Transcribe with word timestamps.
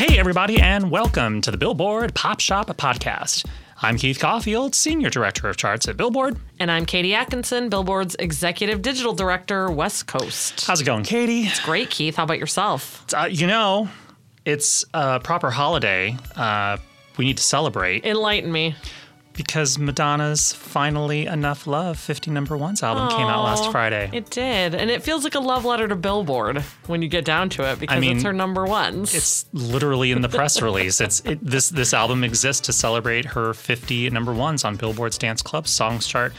Hey, 0.00 0.18
everybody, 0.18 0.58
and 0.58 0.90
welcome 0.90 1.42
to 1.42 1.50
the 1.50 1.58
Billboard 1.58 2.14
Pop 2.14 2.40
Shop 2.40 2.68
podcast. 2.68 3.44
I'm 3.82 3.98
Keith 3.98 4.18
Caulfield, 4.18 4.74
Senior 4.74 5.10
Director 5.10 5.46
of 5.46 5.58
Charts 5.58 5.88
at 5.88 5.98
Billboard. 5.98 6.38
And 6.58 6.70
I'm 6.70 6.86
Katie 6.86 7.14
Atkinson, 7.14 7.68
Billboard's 7.68 8.16
Executive 8.18 8.80
Digital 8.80 9.12
Director, 9.12 9.70
West 9.70 10.06
Coast. 10.06 10.64
How's 10.64 10.80
it 10.80 10.84
going, 10.84 11.04
Katie? 11.04 11.42
It's 11.42 11.60
great, 11.60 11.90
Keith. 11.90 12.16
How 12.16 12.24
about 12.24 12.38
yourself? 12.38 13.04
Uh, 13.12 13.28
you 13.30 13.46
know, 13.46 13.90
it's 14.46 14.86
a 14.94 15.20
proper 15.20 15.50
holiday. 15.50 16.16
Uh, 16.34 16.78
we 17.18 17.26
need 17.26 17.36
to 17.36 17.42
celebrate 17.42 18.06
Enlighten 18.06 18.50
me. 18.50 18.76
Because 19.32 19.78
Madonna's 19.78 20.52
Finally 20.52 21.26
Enough 21.26 21.66
Love 21.66 21.98
50 21.98 22.30
number 22.30 22.56
ones 22.56 22.82
album 22.82 23.08
came 23.10 23.26
out 23.26 23.44
last 23.44 23.70
Friday. 23.70 24.10
It 24.12 24.30
did. 24.30 24.74
And 24.74 24.90
it 24.90 25.02
feels 25.02 25.24
like 25.24 25.34
a 25.34 25.40
love 25.40 25.64
letter 25.64 25.88
to 25.88 25.96
Billboard 25.96 26.58
when 26.86 27.02
you 27.02 27.08
get 27.08 27.24
down 27.24 27.48
to 27.50 27.70
it 27.70 27.78
because 27.78 27.96
I 27.96 28.00
mean, 28.00 28.16
it's 28.16 28.24
her 28.24 28.32
number 28.32 28.64
ones. 28.64 29.14
It's 29.14 29.46
literally 29.52 30.10
in 30.12 30.20
the 30.20 30.28
press 30.28 30.60
release. 30.62 31.00
It's 31.00 31.20
it, 31.20 31.38
this 31.42 31.70
this 31.70 31.94
album 31.94 32.24
exists 32.24 32.66
to 32.66 32.72
celebrate 32.72 33.24
her 33.26 33.54
50 33.54 34.10
number 34.10 34.32
ones 34.32 34.64
on 34.64 34.76
Billboard's 34.76 35.18
Dance 35.18 35.42
Club 35.42 35.66
Songs 35.66 36.06
chart. 36.06 36.32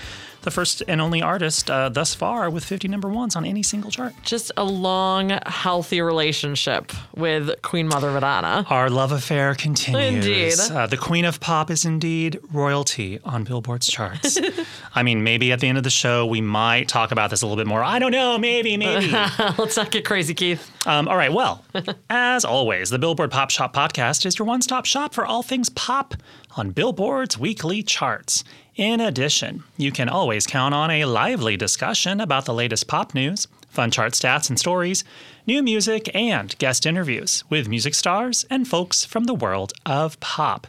The 0.43 0.51
first 0.51 0.81
and 0.87 0.99
only 0.99 1.21
artist 1.21 1.69
uh, 1.69 1.89
thus 1.89 2.15
far 2.15 2.49
with 2.49 2.63
50 2.65 2.87
number 2.87 3.07
ones 3.07 3.35
on 3.35 3.45
any 3.45 3.61
single 3.61 3.91
chart. 3.91 4.13
just 4.23 4.51
a 4.57 4.63
long, 4.63 5.29
healthy 5.45 6.01
relationship 6.01 6.91
with 7.15 7.61
Queen 7.61 7.87
Mother 7.87 8.11
Madonna. 8.11 8.65
Our 8.69 8.89
love 8.89 9.11
affair 9.11 9.53
continues. 9.53 10.25
Indeed. 10.25 10.75
Uh, 10.75 10.87
the 10.87 10.97
Queen 10.97 11.25
of 11.25 11.39
Pop 11.39 11.69
is 11.69 11.85
indeed 11.85 12.39
royalty 12.51 13.19
on 13.23 13.43
Billboard's 13.43 13.87
charts. 13.87 14.39
I 14.95 15.03
mean, 15.03 15.23
maybe 15.23 15.51
at 15.51 15.59
the 15.59 15.67
end 15.67 15.77
of 15.77 15.83
the 15.83 15.89
show 15.91 16.25
we 16.25 16.41
might 16.41 16.87
talk 16.87 17.11
about 17.11 17.29
this 17.29 17.43
a 17.43 17.45
little 17.45 17.57
bit 17.61 17.67
more. 17.67 17.83
I 17.83 17.99
don't 17.99 18.11
know. 18.11 18.37
Maybe, 18.39 18.77
maybe. 18.77 19.11
Let's 19.57 19.77
not 19.77 19.91
get 19.91 20.05
crazy, 20.05 20.33
Keith. 20.33 20.71
Um, 20.87 21.07
all 21.07 21.17
right. 21.17 21.31
Well, 21.31 21.63
as 22.09 22.45
always, 22.45 22.89
the 22.89 22.97
Billboard 22.99 23.29
Pop 23.29 23.51
Shop 23.51 23.75
podcast 23.75 24.25
is 24.25 24.39
your 24.39 24.47
one 24.47 24.61
stop 24.63 24.85
shop 24.85 25.13
for 25.13 25.23
all 25.25 25.43
things 25.43 25.69
pop 25.69 26.15
on 26.57 26.71
Billboard's 26.71 27.37
weekly 27.37 27.83
charts. 27.83 28.43
In 28.75 28.99
addition, 28.99 29.63
you 29.77 29.91
can 29.91 30.09
always 30.09 30.47
count 30.47 30.73
on 30.73 30.89
a 30.89 31.05
lively 31.05 31.57
discussion 31.57 32.19
about 32.19 32.45
the 32.45 32.53
latest 32.53 32.87
pop 32.87 33.13
news, 33.13 33.47
fun 33.69 33.91
chart 33.91 34.13
stats 34.13 34.49
and 34.49 34.59
stories, 34.59 35.03
new 35.47 35.63
music, 35.63 36.09
and 36.13 36.57
guest 36.57 36.85
interviews 36.85 37.43
with 37.49 37.67
music 37.67 37.93
stars 37.93 38.45
and 38.49 38.67
folks 38.67 39.05
from 39.05 39.25
the 39.25 39.33
world 39.33 39.73
of 39.85 40.19
pop. 40.19 40.67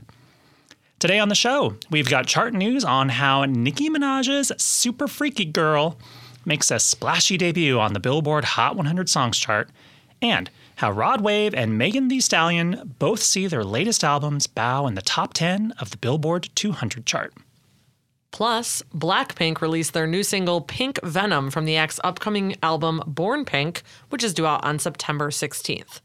Today 0.99 1.19
on 1.19 1.29
the 1.29 1.35
show, 1.35 1.77
we've 1.91 2.09
got 2.09 2.27
chart 2.27 2.55
news 2.55 2.85
on 2.85 3.09
how 3.09 3.45
Nicki 3.45 3.91
Minaj's 3.91 4.53
Super 4.63 5.09
Freaky 5.09 5.45
Girl 5.45 5.99
makes 6.45 6.71
a 6.71 6.79
splashy 6.79 7.37
debut 7.37 7.79
on 7.79 7.93
the 7.93 8.01
Billboard 8.01 8.45
Hot 8.45 8.77
100 8.77 9.09
Songs 9.09 9.39
chart, 9.39 9.69
and 10.21 10.49
how 10.77 10.91
Rod 10.91 11.21
Wave 11.21 11.55
and 11.55 11.79
Megan 11.79 12.09
Thee 12.09 12.21
Stallion 12.21 12.95
both 12.99 13.21
see 13.21 13.47
their 13.47 13.65
latest 13.65 14.03
albums 14.05 14.47
bow 14.47 14.87
in 14.87 14.95
the 14.95 15.03
top 15.03 15.35
10 15.35 15.73
of 15.79 15.91
the 15.91 15.97
Billboard 15.99 16.49
200 16.55 17.07
chart. 17.07 17.35
Plus, 18.33 18.83
Blackpink 18.95 19.61
released 19.61 19.93
their 19.93 20.07
new 20.07 20.23
single 20.23 20.63
Pink 20.63 20.99
Venom 21.03 21.51
from 21.51 21.67
the 21.67 21.77
act's 21.77 22.01
upcoming 22.03 22.57
album 22.63 23.03
Born 23.07 23.45
Pink, 23.45 23.83
which 24.09 24.25
is 24.25 24.33
due 24.33 24.47
out 24.47 24.65
on 24.65 24.79
September 24.79 25.31
16th. 25.31 26.01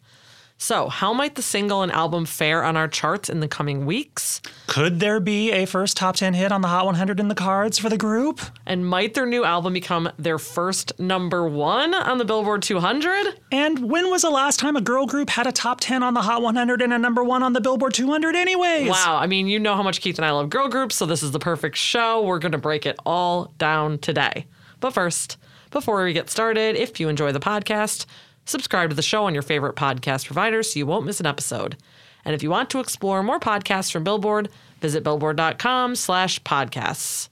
So, 0.60 0.90
how 0.90 1.14
might 1.14 1.36
the 1.36 1.44
single 1.44 1.84
and 1.84 1.92
album 1.92 2.26
fare 2.26 2.64
on 2.64 2.76
our 2.76 2.88
charts 2.88 3.30
in 3.30 3.42
the 3.42 3.48
coming 3.48 3.86
weeks? 3.86 4.42
Could 4.66 5.00
there 5.00 5.20
be 5.20 5.52
a 5.52 5.68
first 5.68 5.96
top 5.98 6.16
10 6.16 6.34
hit 6.34 6.52
on 6.52 6.62
the 6.62 6.68
Hot 6.68 6.86
100 6.86 7.20
in 7.20 7.28
the 7.28 7.36
cards 7.36 7.78
for 7.78 7.90
the 7.90 7.98
group? 7.98 8.42
And 8.66 8.84
might 8.84 9.14
their 9.14 9.28
new 9.28 9.46
album 9.46 9.74
become 9.74 10.10
their 10.18 10.40
first 10.40 11.00
number 11.00 11.48
one 11.48 11.94
on 11.94 12.18
the 12.18 12.26
Billboard 12.26 12.64
200? 12.64 13.40
And 13.52 13.88
when 13.88 14.10
was 14.10 14.24
the 14.24 14.32
last 14.32 14.60
time 14.60 14.76
a 14.76 14.82
girl 14.82 15.06
group 15.06 15.30
had 15.30 15.46
a 15.46 15.52
top 15.52 15.80
10 15.80 16.02
on 16.02 16.16
the 16.16 16.24
Hot 16.24 16.42
100 16.42 16.82
and 16.82 16.92
a 16.92 16.98
number 16.98 17.24
one 17.24 17.44
on 17.44 17.54
the 17.54 17.62
Billboard 17.62 17.94
200, 17.94 18.36
anyways? 18.36 18.90
Wow, 18.90 19.18
I 19.22 19.28
mean, 19.28 19.46
you 19.48 19.60
know 19.60 19.76
how 19.76 19.84
much 19.84 20.02
Keith 20.02 20.18
and 20.18 20.26
I 20.26 20.32
love 20.32 20.50
girl 20.50 20.70
groups, 20.70 20.96
so 20.96 21.06
this 21.06 21.22
is 21.22 21.32
the 21.32 21.40
perfect 21.40 21.78
show. 21.78 22.24
We're 22.24 22.40
going 22.40 22.52
to 22.54 22.58
break 22.58 22.88
it 22.88 22.98
all 23.06 23.54
down 23.60 24.00
today. 24.00 24.48
But 24.80 24.92
first, 24.92 25.38
before 25.70 26.04
we 26.04 26.14
get 26.14 26.32
started, 26.32 26.76
if 26.76 27.00
you 27.00 27.10
enjoy 27.10 27.32
the 27.32 27.40
podcast, 27.40 28.08
subscribe 28.48 28.90
to 28.90 28.96
the 28.96 29.02
show 29.02 29.26
on 29.26 29.34
your 29.34 29.44
favorite 29.44 29.76
podcast 29.76 30.26
provider 30.26 30.64
so 30.64 30.80
you 30.80 30.86
won't 30.86 31.06
miss 31.06 31.20
an 31.20 31.26
episode. 31.26 31.78
And 32.26 32.34
if 32.34 32.44
you 32.44 32.50
want 32.50 32.70
to 32.72 32.80
explore 32.80 33.24
more 33.24 33.40
podcasts 33.40 33.92
from 33.92 34.04
Billboard, 34.04 34.50
visit 34.82 35.04
billboard.com 35.04 35.96
slash 35.96 36.42
podcasts. 36.42 37.30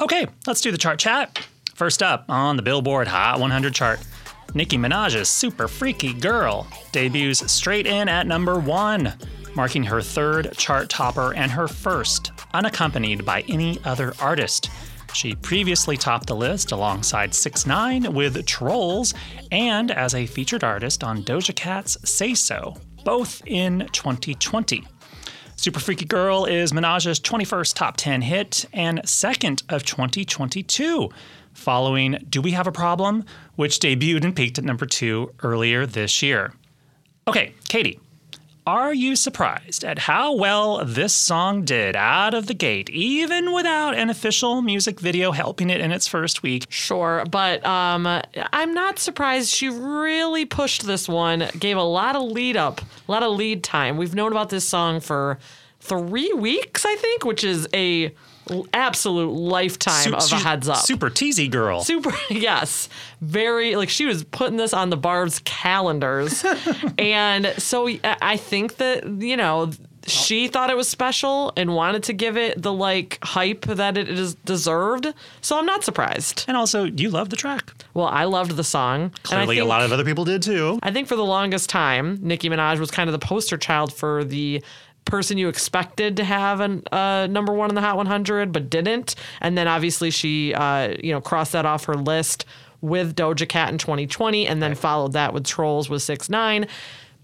Okay, 0.00 0.26
let's 0.46 0.60
do 0.60 0.70
the 0.70 0.78
chart 0.78 0.98
chat. 0.98 1.46
First 1.74 2.02
up 2.02 2.24
on 2.28 2.56
the 2.56 2.62
Billboard 2.62 3.08
Hot 3.08 3.40
100 3.40 3.74
chart, 3.74 4.00
Nicki 4.54 4.76
Minaj's 4.76 5.28
Super 5.28 5.68
Freaky 5.68 6.12
Girl 6.12 6.66
debuts 6.92 7.50
straight 7.50 7.86
in 7.86 8.08
at 8.08 8.26
number 8.26 8.58
one, 8.58 9.14
marking 9.54 9.84
her 9.84 10.00
third 10.00 10.52
chart 10.56 10.88
topper 10.88 11.34
and 11.34 11.50
her 11.50 11.68
first 11.68 12.32
unaccompanied 12.54 13.24
by 13.24 13.42
any 13.48 13.78
other 13.84 14.14
artist. 14.20 14.70
She 15.14 15.34
previously 15.34 15.96
topped 15.96 16.26
the 16.26 16.36
list 16.36 16.72
alongside 16.72 17.34
6 17.34 17.66
9 17.66 18.12
with 18.12 18.36
Trollz 18.46 19.14
and 19.50 19.90
as 19.90 20.14
a 20.14 20.26
featured 20.26 20.62
artist 20.62 21.02
on 21.02 21.22
Doja 21.22 21.54
Cat's 21.54 21.96
Say 22.08 22.34
So, 22.34 22.76
both 23.04 23.42
in 23.46 23.88
2020. 23.92 24.84
Super 25.56 25.80
Freaky 25.80 26.04
Girl 26.04 26.44
is 26.44 26.72
Minaj's 26.72 27.18
21st 27.18 27.74
top 27.74 27.96
10 27.96 28.22
hit 28.22 28.64
and 28.72 29.00
second 29.08 29.64
of 29.68 29.82
2022, 29.82 31.08
following 31.52 32.24
Do 32.28 32.40
We 32.40 32.52
Have 32.52 32.68
a 32.68 32.72
Problem, 32.72 33.24
which 33.56 33.80
debuted 33.80 34.24
and 34.24 34.36
peaked 34.36 34.58
at 34.58 34.64
number 34.64 34.86
two 34.86 35.34
earlier 35.42 35.84
this 35.84 36.22
year. 36.22 36.52
Okay, 37.26 37.54
Katie, 37.68 37.98
are 38.68 38.92
you 38.92 39.16
surprised 39.16 39.82
at 39.82 39.98
how 39.98 40.34
well 40.34 40.84
this 40.84 41.14
song 41.14 41.64
did 41.64 41.96
out 41.96 42.34
of 42.34 42.48
the 42.48 42.52
gate, 42.52 42.90
even 42.90 43.54
without 43.54 43.94
an 43.94 44.10
official 44.10 44.60
music 44.60 45.00
video 45.00 45.32
helping 45.32 45.70
it 45.70 45.80
in 45.80 45.90
its 45.90 46.06
first 46.06 46.42
week? 46.42 46.66
Sure, 46.68 47.24
but 47.30 47.64
um, 47.64 48.06
I'm 48.52 48.74
not 48.74 48.98
surprised. 48.98 49.48
She 49.48 49.70
really 49.70 50.44
pushed 50.44 50.86
this 50.86 51.08
one, 51.08 51.48
gave 51.58 51.78
a 51.78 51.82
lot 51.82 52.14
of 52.14 52.24
lead 52.24 52.58
up, 52.58 52.82
a 52.82 53.10
lot 53.10 53.22
of 53.22 53.34
lead 53.34 53.64
time. 53.64 53.96
We've 53.96 54.14
known 54.14 54.32
about 54.32 54.50
this 54.50 54.68
song 54.68 55.00
for 55.00 55.38
three 55.80 56.34
weeks, 56.34 56.84
I 56.84 56.94
think, 56.96 57.24
which 57.24 57.44
is 57.44 57.66
a 57.72 58.12
absolute 58.72 59.30
lifetime 59.32 60.02
Su- 60.04 60.14
of 60.14 60.32
a 60.32 60.36
heads 60.36 60.68
up. 60.68 60.78
Super 60.78 61.10
teasy 61.10 61.50
girl. 61.50 61.82
Super, 61.82 62.12
yes, 62.30 62.88
very 63.20 63.76
like 63.76 63.88
she 63.88 64.04
was 64.04 64.24
putting 64.24 64.56
this 64.56 64.72
on 64.72 64.90
the 64.90 64.96
Barb's 64.96 65.40
calendars, 65.44 66.44
and 66.98 67.46
so 67.58 67.88
I 68.02 68.36
think 68.36 68.76
that 68.76 69.06
you 69.06 69.36
know 69.36 69.70
she 70.06 70.48
thought 70.48 70.70
it 70.70 70.76
was 70.76 70.88
special 70.88 71.52
and 71.56 71.74
wanted 71.74 72.02
to 72.04 72.12
give 72.14 72.36
it 72.36 72.60
the 72.60 72.72
like 72.72 73.18
hype 73.22 73.62
that 73.66 73.98
it 73.98 74.08
is 74.08 74.34
deserved. 74.36 75.12
So 75.42 75.58
I'm 75.58 75.66
not 75.66 75.84
surprised. 75.84 76.44
and 76.48 76.56
also, 76.56 76.84
you 76.84 77.10
love 77.10 77.28
the 77.28 77.36
track. 77.36 77.72
Well, 77.94 78.06
I 78.06 78.24
loved 78.24 78.52
the 78.56 78.64
song. 78.64 79.02
and 79.30 79.40
I 79.40 79.44
Clearly, 79.44 79.58
a 79.58 79.64
lot 79.64 79.82
of 79.82 79.92
other 79.92 80.04
people 80.04 80.24
did 80.24 80.42
too. 80.42 80.78
I 80.82 80.90
think 80.92 81.08
for 81.08 81.16
the 81.16 81.24
longest 81.24 81.68
time, 81.68 82.18
Nicki 82.22 82.48
Minaj 82.48 82.78
was 82.78 82.90
kind 82.90 83.08
of 83.08 83.12
the 83.12 83.24
poster 83.24 83.58
child 83.58 83.92
for 83.92 84.24
the 84.24 84.62
person 85.08 85.38
you 85.38 85.48
expected 85.48 86.16
to 86.18 86.24
have 86.24 86.60
a 86.60 86.94
uh, 86.94 87.26
number 87.26 87.52
one 87.52 87.70
in 87.70 87.74
the 87.74 87.80
Hot 87.80 87.96
100, 87.96 88.52
but 88.52 88.70
didn't. 88.70 89.14
And 89.40 89.58
then 89.58 89.66
obviously 89.66 90.10
she, 90.10 90.54
uh, 90.54 90.94
you 91.02 91.12
know, 91.12 91.20
crossed 91.20 91.52
that 91.52 91.66
off 91.66 91.84
her 91.86 91.94
list 91.94 92.44
with 92.80 93.16
Doja 93.16 93.48
Cat 93.48 93.70
in 93.70 93.78
2020, 93.78 94.46
and 94.46 94.62
then 94.62 94.74
followed 94.74 95.12
that 95.14 95.34
with 95.34 95.44
Trollz 95.44 95.90
with 95.90 96.02
Six 96.02 96.28
Nine. 96.28 96.68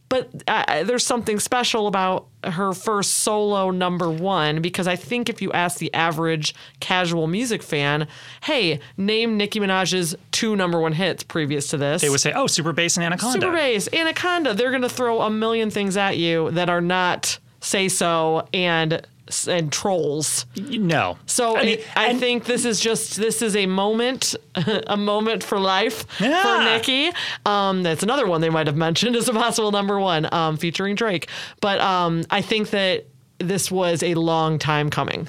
But 0.08 0.30
uh, 0.46 0.84
there's 0.84 1.04
something 1.04 1.40
special 1.40 1.86
about 1.86 2.28
her 2.44 2.72
first 2.72 3.14
solo 3.14 3.70
number 3.70 4.10
one 4.10 4.60
because 4.60 4.86
I 4.86 4.96
think 4.96 5.28
if 5.28 5.40
you 5.40 5.50
ask 5.52 5.78
the 5.78 5.92
average 5.94 6.54
casual 6.78 7.26
music 7.26 7.62
fan, 7.62 8.06
hey, 8.42 8.80
name 8.96 9.36
Nicki 9.36 9.60
Minaj's 9.60 10.14
two 10.30 10.56
number 10.56 10.80
one 10.80 10.92
hits 10.92 11.24
previous 11.24 11.68
to 11.68 11.78
this. 11.78 12.02
They 12.02 12.10
would 12.10 12.20
say, 12.20 12.32
oh, 12.32 12.46
Super 12.46 12.72
Bass 12.72 12.96
and 12.96 13.04
Anaconda. 13.04 13.40
Super 13.40 13.52
bass, 13.54 13.88
Anaconda. 13.92 14.54
They're 14.54 14.70
gonna 14.70 14.88
throw 14.88 15.22
a 15.22 15.30
million 15.30 15.70
things 15.70 15.96
at 15.96 16.16
you 16.18 16.50
that 16.52 16.68
are 16.68 16.82
not 16.82 17.38
say 17.64 17.88
so 17.88 18.46
and 18.52 19.06
and 19.48 19.70
trollz. 19.72 20.44
No. 20.78 21.16
So 21.24 21.56
I 21.56 21.64
mean, 21.64 21.78
I 21.96 22.14
think 22.18 22.44
this 22.44 22.66
is 22.66 22.78
just 22.78 23.16
this 23.16 23.40
is 23.40 23.56
a 23.56 23.64
moment, 23.66 24.34
a 24.86 24.96
moment 24.98 25.42
for 25.42 25.58
life 25.58 26.04
Yeah. 26.20 26.42
for 26.42 26.62
Nicki. 26.64 27.10
Um, 27.46 27.82
that's 27.82 28.02
another 28.02 28.26
one 28.26 28.42
they 28.42 28.50
might 28.50 28.66
have 28.66 28.76
mentioned 28.76 29.16
as 29.16 29.28
a 29.28 29.32
possible 29.32 29.72
number 29.72 29.98
one, 29.98 30.32
um, 30.32 30.58
featuring 30.58 30.94
Drake. 30.94 31.28
But 31.62 31.80
um, 31.80 32.24
I 32.30 32.42
think 32.42 32.68
that 32.70 33.06
this 33.38 33.70
was 33.70 34.02
a 34.02 34.14
long 34.14 34.58
time 34.58 34.90
coming. 34.90 35.28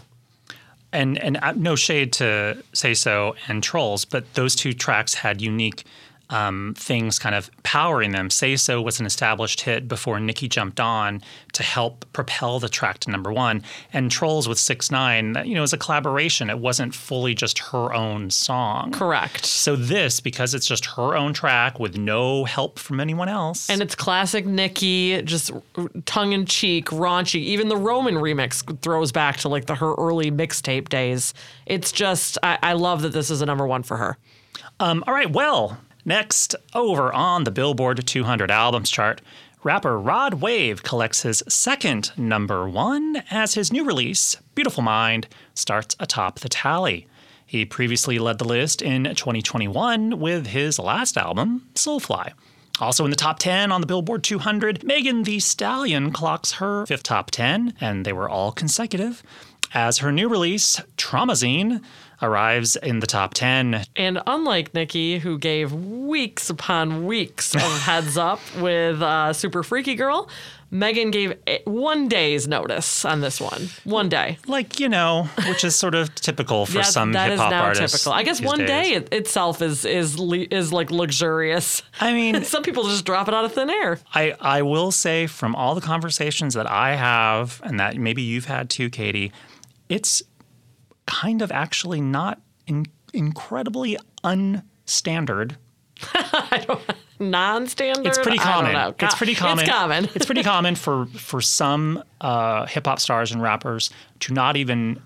and 0.91 1.17
and 1.17 1.37
uh, 1.41 1.53
no 1.55 1.75
shade 1.75 2.11
to 2.13 2.61
say 2.73 2.93
so 2.93 3.35
and 3.47 3.63
trollz 3.63 4.05
but 4.09 4.23
those 4.35 4.55
two 4.55 4.71
tracks 4.73 5.13
had 5.15 5.41
unique 5.41 5.83
um, 6.30 6.74
things 6.77 7.19
kind 7.19 7.36
of 7.36 7.50
powering 7.63 8.12
them. 8.12 8.30
Say 8.30 8.56
So 8.56 8.81
was 8.81 9.00
an 9.00 9.06
established 9.06 9.62
hit 9.62 9.88
before 9.88 10.19
Nicki 10.19 10.48
jumped 10.48 10.80
on 10.80 11.22
to 11.54 11.63
help 11.63 12.06
propel 12.13 12.60
the 12.60 12.69
track 12.69 13.00
to 13.00 13.12
number 13.12 13.31
one. 13.31 13.63
And 13.94 14.12
Trollz 14.12 14.48
with 14.48 14.60
6 14.60 14.92
9 14.92 15.44
you 15.45 15.56
know, 15.56 15.62
was 15.62 15.74
a 15.74 15.77
collaboration. 15.77 16.50
It 16.50 16.60
wasn't 16.60 16.95
fully 16.95 17.36
just 17.36 17.60
her 17.60 17.94
own 17.94 18.30
song. 18.30 18.92
Correct. 18.92 19.45
So 19.45 19.75
this, 19.75 20.19
because 20.19 20.54
it's 20.54 20.68
just 20.68 20.86
her 20.88 21.16
own 21.16 21.33
track 21.33 21.80
with 21.80 21.98
no 21.98 22.45
help 22.45 22.80
from 22.80 23.00
anyone 23.00 23.30
else. 23.30 23.69
And 23.69 23.81
it's 23.81 23.95
classic 23.95 24.45
Nicki, 24.45 25.21
just 25.21 25.51
tongue 26.06 26.33
in 26.33 26.45
cheek, 26.45 26.88
raunchy. 26.88 27.42
Even 27.42 27.68
the 27.68 27.78
Roman 27.78 28.16
remix 28.16 28.63
throws 28.81 29.12
back 29.12 29.38
to 29.38 29.50
like 29.50 29.66
the 29.66 29.75
her 29.75 29.94
early 29.95 30.31
mixtape 30.31 30.89
days. 30.89 31.33
It's 31.66 31.92
just 31.92 32.38
I, 32.42 32.57
I 32.62 32.74
love 32.74 33.01
that 33.04 33.10
this 33.10 33.30
is 33.30 33.42
a 33.42 33.45
number 33.45 33.68
one 33.68 33.83
for 33.83 33.98
her. 33.98 34.18
Um, 34.80 35.04
all 35.07 35.13
right, 35.13 35.31
well, 35.31 35.78
next 36.06 36.56
over 36.74 37.12
on 37.12 37.44
the 37.44 37.52
Billboard 37.52 38.06
200 38.06 38.52
albums 38.52 38.90
chart, 38.90 39.22
rapper 39.63 40.00
Rod 40.00 40.36
Wave 40.36 40.84
collects 40.84 41.24
his 41.24 41.44
second 41.48 42.12
number 42.18 42.69
one 42.69 43.24
as 43.31 43.56
his 43.56 43.72
new 43.74 43.84
release, 43.84 44.38
Beautiful 44.54 44.84
Mind, 44.84 45.28
starts 45.54 45.96
atop 46.00 46.40
the 46.40 46.50
tally. 46.50 47.07
He 47.46 47.66
previously 47.66 48.19
led 48.19 48.38
the 48.38 48.46
list 48.46 48.81
in 48.81 49.04
2021 49.04 50.19
with 50.19 50.48
his 50.48 50.80
last 50.80 51.18
album, 51.18 51.68
Soulfly. 51.74 52.31
Also 52.80 53.06
in 53.06 53.10
the 53.10 53.16
top 53.16 53.40
10 53.40 53.72
on 53.72 53.81
the 53.81 53.88
Billboard 53.88 54.24
200, 54.24 54.84
Megan 54.84 55.24
Thee 55.24 55.40
Stallion 55.40 56.12
clocks 56.12 56.54
her 56.54 56.86
fifth 56.86 57.04
top 57.04 57.31
10, 57.31 57.74
and 57.80 58.06
they 58.06 58.12
were 58.12 58.30
all 58.30 58.52
consecutive, 58.52 59.24
as 59.74 60.00
her 60.00 60.12
new 60.12 60.28
release, 60.28 60.81
Traumazine, 60.98 61.81
arrives 62.21 62.75
in 62.75 63.00
the 63.00 63.07
top 63.07 63.33
10. 63.33 63.83
And 63.95 64.21
unlike 64.27 64.73
Nicki, 64.73 65.19
who 65.19 65.38
gave 65.38 65.71
weeks 65.73 66.50
upon 66.50 67.06
weeks 67.06 67.53
of 67.56 67.62
heads 67.81 68.17
up 68.17 68.39
with 68.59 69.01
uh, 69.01 69.33
Super 69.33 69.63
Freaky 69.63 69.95
Girl, 69.95 70.29
Megan 70.71 71.12
gave 71.12 71.33
one 71.65 72.07
day's 72.09 72.47
notice 72.47 73.06
on 73.06 73.21
this 73.21 73.39
one. 73.39 73.69
One 73.83 74.09
day. 74.09 74.38
Like, 74.47 74.79
you 74.79 74.89
know, 74.89 75.29
which 75.47 75.63
is 75.63 75.75
sort 75.75 75.94
of 75.95 76.13
typical 76.15 76.65
for 76.65 76.73
That- 76.73 76.85
some 76.88 77.13
hip 77.13 77.38
hop 77.38 77.53
artists. 77.53 77.97
typical. 78.03 78.13
I 78.13 78.23
guess 78.23 78.41
one 78.41 78.59
days. 78.59 78.68
day 78.68 78.94
it, 78.95 79.13
itself 79.13 79.61
is 79.61 79.85
is 79.85 80.19
is 80.19 80.73
like 80.73 80.91
luxurious. 80.91 81.81
I 82.01 82.13
mean, 82.13 82.44
Some 82.56 82.63
people 82.63 82.83
just 82.85 83.06
drop 83.06 83.27
it 83.27 83.33
out 83.33 83.45
of 83.45 83.53
thin 83.53 83.69
air. 83.69 84.00
I, 84.13 84.35
I 84.41 84.61
will 84.63 84.91
say 84.91 85.27
from 85.27 85.56
all 85.56 85.75
the 85.75 85.81
conversations 85.81 86.56
that 86.56 86.69
I 86.69 86.95
have 86.95 87.61
and 87.63 87.79
that 87.79 87.95
maybe 87.97 88.23
you've 88.23 88.45
had 88.45 88.69
too, 88.69 88.89
Katie, 88.89 89.31
it's 89.88 90.23
kind 91.06 91.42
of 91.42 91.52
actually 91.52 92.02
not 92.02 92.42
in, 92.68 92.86
incredibly 93.13 93.98
unstandard. 94.24 95.56
Non-standard. 97.19 98.06
It's 98.06 98.18
pretty 98.18 98.40
I 98.40 98.62
don't 98.62 98.74
common. 98.74 98.96
It's 99.00 99.16
pretty 99.16 99.36
common. 99.36 99.63
It's 99.63 99.72
common. 99.72 100.10
it's 100.16 100.25
pretty 100.25 100.44
common 100.44 100.75
for 100.75 101.06
for 101.06 101.40
some 101.40 102.04
uh, 102.19 102.66
hip 102.66 102.86
hop 102.86 103.00
stars 103.00 103.31
and 103.31 103.42
rappers 103.42 103.90
to 104.22 104.34
not 104.34 104.57
even 104.57 105.02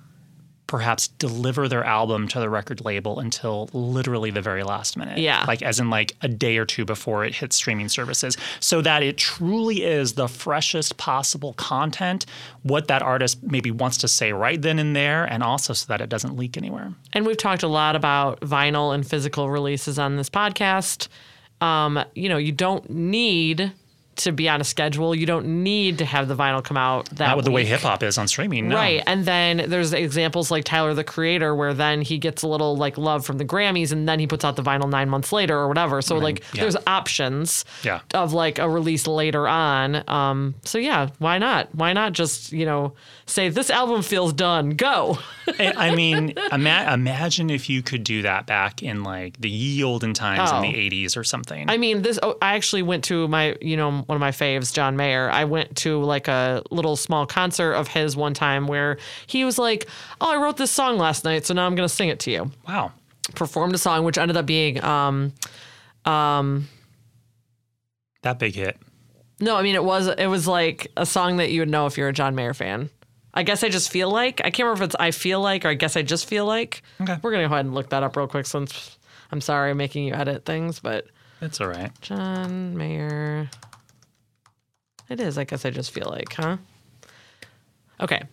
perhaps 0.69 1.07
deliver 1.07 1.67
their 1.67 1.83
album 1.83 2.27
to 2.27 2.39
the 2.39 2.47
record 2.47 2.85
label 2.85 3.19
until 3.19 3.67
literally 3.73 4.29
the 4.29 4.41
very 4.41 4.61
last 4.61 4.95
minute. 4.95 5.17
Yeah. 5.17 5.43
Like 5.47 5.63
as 5.63 5.79
in 5.79 5.89
like 5.89 6.15
a 6.21 6.27
day 6.27 6.57
or 6.59 6.65
two 6.65 6.85
before 6.85 7.25
it 7.25 7.33
hits 7.33 7.55
streaming 7.55 7.89
services. 7.89 8.37
So 8.59 8.79
that 8.83 9.01
it 9.01 9.17
truly 9.17 9.83
is 9.83 10.13
the 10.13 10.27
freshest 10.27 10.97
possible 10.97 11.53
content, 11.53 12.27
what 12.61 12.87
that 12.87 13.01
artist 13.01 13.41
maybe 13.41 13.71
wants 13.71 13.97
to 13.97 14.07
say 14.07 14.31
right 14.31 14.61
then 14.61 14.77
and 14.77 14.95
there, 14.95 15.25
and 15.25 15.41
also 15.41 15.73
so 15.73 15.87
that 15.87 16.01
it 16.01 16.09
doesn't 16.09 16.37
leak 16.37 16.55
anywhere. 16.55 16.93
And 17.13 17.25
we've 17.25 17.35
talked 17.35 17.63
a 17.63 17.67
lot 17.67 17.95
about 17.95 18.39
vinyl 18.41 18.93
and 18.93 19.05
physical 19.05 19.49
releases 19.49 19.97
on 19.97 20.17
this 20.17 20.29
podcast. 20.29 21.07
Um, 21.61 21.99
you 22.13 22.29
know, 22.29 22.37
you 22.37 22.51
don't 22.51 22.87
need 22.91 23.73
to 24.19 24.31
be 24.31 24.47
on 24.47 24.61
a 24.61 24.63
schedule. 24.63 25.13
You 25.15 25.25
don't 25.25 25.63
need 25.63 25.97
to 25.97 26.05
have 26.05 26.27
the 26.27 26.35
vinyl 26.35 26.63
come 26.63 26.77
out 26.77 27.09
that 27.11 27.27
Not 27.27 27.35
with 27.37 27.45
the 27.45 27.51
way 27.51 27.65
hip 27.65 27.81
hop 27.81 28.03
is 28.03 28.17
on 28.17 28.27
streaming. 28.27 28.69
No. 28.69 28.75
Right. 28.75 29.03
And 29.07 29.25
then 29.25 29.65
there's 29.67 29.91
examples 29.93 30.51
like 30.51 30.63
Tyler 30.63 30.93
the 30.93 31.03
Creator 31.03 31.55
where 31.55 31.73
then 31.73 32.01
he 32.01 32.17
gets 32.17 32.43
a 32.43 32.47
little 32.47 32.77
like 32.77 32.97
love 32.97 33.25
from 33.25 33.37
the 33.37 33.45
Grammys 33.45 33.91
and 33.91 34.07
then 34.07 34.19
he 34.19 34.27
puts 34.27 34.45
out 34.45 34.55
the 34.55 34.63
vinyl 34.63 34.89
nine 34.89 35.09
months 35.09 35.31
later 35.31 35.57
or 35.57 35.67
whatever. 35.67 36.01
So 36.01 36.17
like 36.17 36.43
yeah. 36.53 36.61
there's 36.61 36.75
options 36.87 37.65
Yeah. 37.83 38.01
of 38.13 38.33
like 38.33 38.59
a 38.59 38.69
release 38.69 39.07
later 39.07 39.47
on. 39.47 40.03
Um, 40.09 40.55
so 40.63 40.77
yeah, 40.77 41.09
why 41.19 41.37
not? 41.37 41.73
Why 41.73 41.93
not 41.93 42.13
just, 42.13 42.51
you 42.51 42.65
know, 42.65 42.93
say 43.25 43.49
this 43.49 43.69
album 43.69 44.01
feels 44.01 44.33
done, 44.33 44.71
go. 44.71 45.17
I 45.59 45.73
I 45.89 45.95
mean, 45.95 46.33
ima- 46.51 46.91
imagine 46.93 47.49
if 47.49 47.69
you 47.69 47.81
could 47.81 48.03
do 48.03 48.21
that 48.23 48.45
back 48.45 48.83
in 48.83 49.03
like 49.03 49.39
the 49.39 49.49
ye 49.49 49.83
olden 49.83 50.13
times 50.13 50.49
Oh. 50.51 50.57
in 50.57 50.61
the 50.71 50.89
80s 51.05 51.15
or 51.17 51.23
something. 51.23 51.69
I 51.69 51.77
mean, 51.77 52.01
this. 52.01 52.19
Oh, 52.21 52.37
I 52.41 52.55
actually 52.55 52.81
went 52.83 53.03
to 53.05 53.27
my, 53.27 53.55
you 53.61 53.77
know, 53.77 54.03
one 54.09 54.15
of 54.15 54.19
my 54.19 54.31
faves, 54.31 54.73
John 54.73 54.97
Mayer. 54.97 55.29
I 55.29 55.45
went 55.45 55.75
to 55.77 56.01
like 56.03 56.27
a 56.27 56.63
little 56.71 56.95
small 56.95 57.27
concert 57.27 57.73
of 57.73 57.87
his 57.87 58.17
one 58.17 58.33
time 58.33 58.65
where 58.65 58.97
he 59.27 59.45
was 59.45 59.59
like, 59.59 59.87
"Oh, 60.19 60.33
I 60.33 60.41
wrote 60.41 60.57
this 60.57 60.71
song 60.71 60.97
last 60.97 61.23
night, 61.23 61.45
so 61.45 61.53
now 61.53 61.67
I'm 61.67 61.75
gonna 61.75 61.87
sing 61.87 62.09
it 62.09 62.19
to 62.21 62.31
you." 62.31 62.51
wow. 62.67 62.91
Performed 63.35 63.75
a 63.75 63.77
song 63.77 64.03
which 64.05 64.17
ended 64.17 64.35
up 64.37 64.47
being, 64.47 64.83
um, 64.83 65.31
um, 66.05 66.67
That 68.23 68.39
big 68.39 68.55
hit. 68.55 68.77
no, 69.39 69.55
I 69.55 69.61
mean 69.61 69.75
it 69.75 69.83
was 69.83 70.07
it 70.07 70.25
was 70.25 70.47
like 70.47 70.87
a 70.97 71.05
song 71.05 71.37
that 71.37 71.51
you 71.51 71.61
would 71.61 71.69
know 71.69 71.85
if 71.85 71.95
you're 71.95 72.07
a 72.09 72.13
John 72.13 72.33
Mayer 72.33 72.55
fan. 72.55 72.89
I 73.31 73.43
guess 73.43 73.63
I 73.63 73.69
just 73.69 73.91
feel 73.91 74.09
like 74.09 74.41
I 74.43 74.49
can't 74.49 74.65
remember 74.65 74.83
if 74.83 74.87
it's 74.87 74.95
I 74.99 75.11
feel 75.11 75.39
like 75.41 75.63
or 75.63 75.67
I 75.67 75.75
guess 75.75 75.95
I 75.95 76.01
just 76.01 76.25
feel 76.25 76.47
like. 76.47 76.81
Okay. 76.99 77.17
We're 77.21 77.29
gonna 77.31 77.47
go 77.47 77.53
ahead 77.53 77.65
and 77.65 77.75
look 77.75 77.89
that 77.91 78.01
up 78.01 78.17
real 78.17 78.27
quick 78.27 78.47
since 78.47 78.97
I'm 79.31 79.39
sorry 79.41 79.69
I'm 79.69 79.77
making 79.77 80.05
you 80.07 80.15
edit 80.15 80.45
things, 80.45 80.79
but 80.79 81.05
That's 81.39 81.61
all 81.61 81.67
right. 81.67 81.91
John 82.01 82.75
Mayer. 82.75 83.47
It 85.09 85.19
is. 85.19 85.37
I 85.37 85.43
guess 85.43 85.65
I 85.65 85.69
just 85.71 85.91
feel 85.91 86.07
like, 86.09 86.33
huh? 86.33 86.57
Okay. 87.99 88.23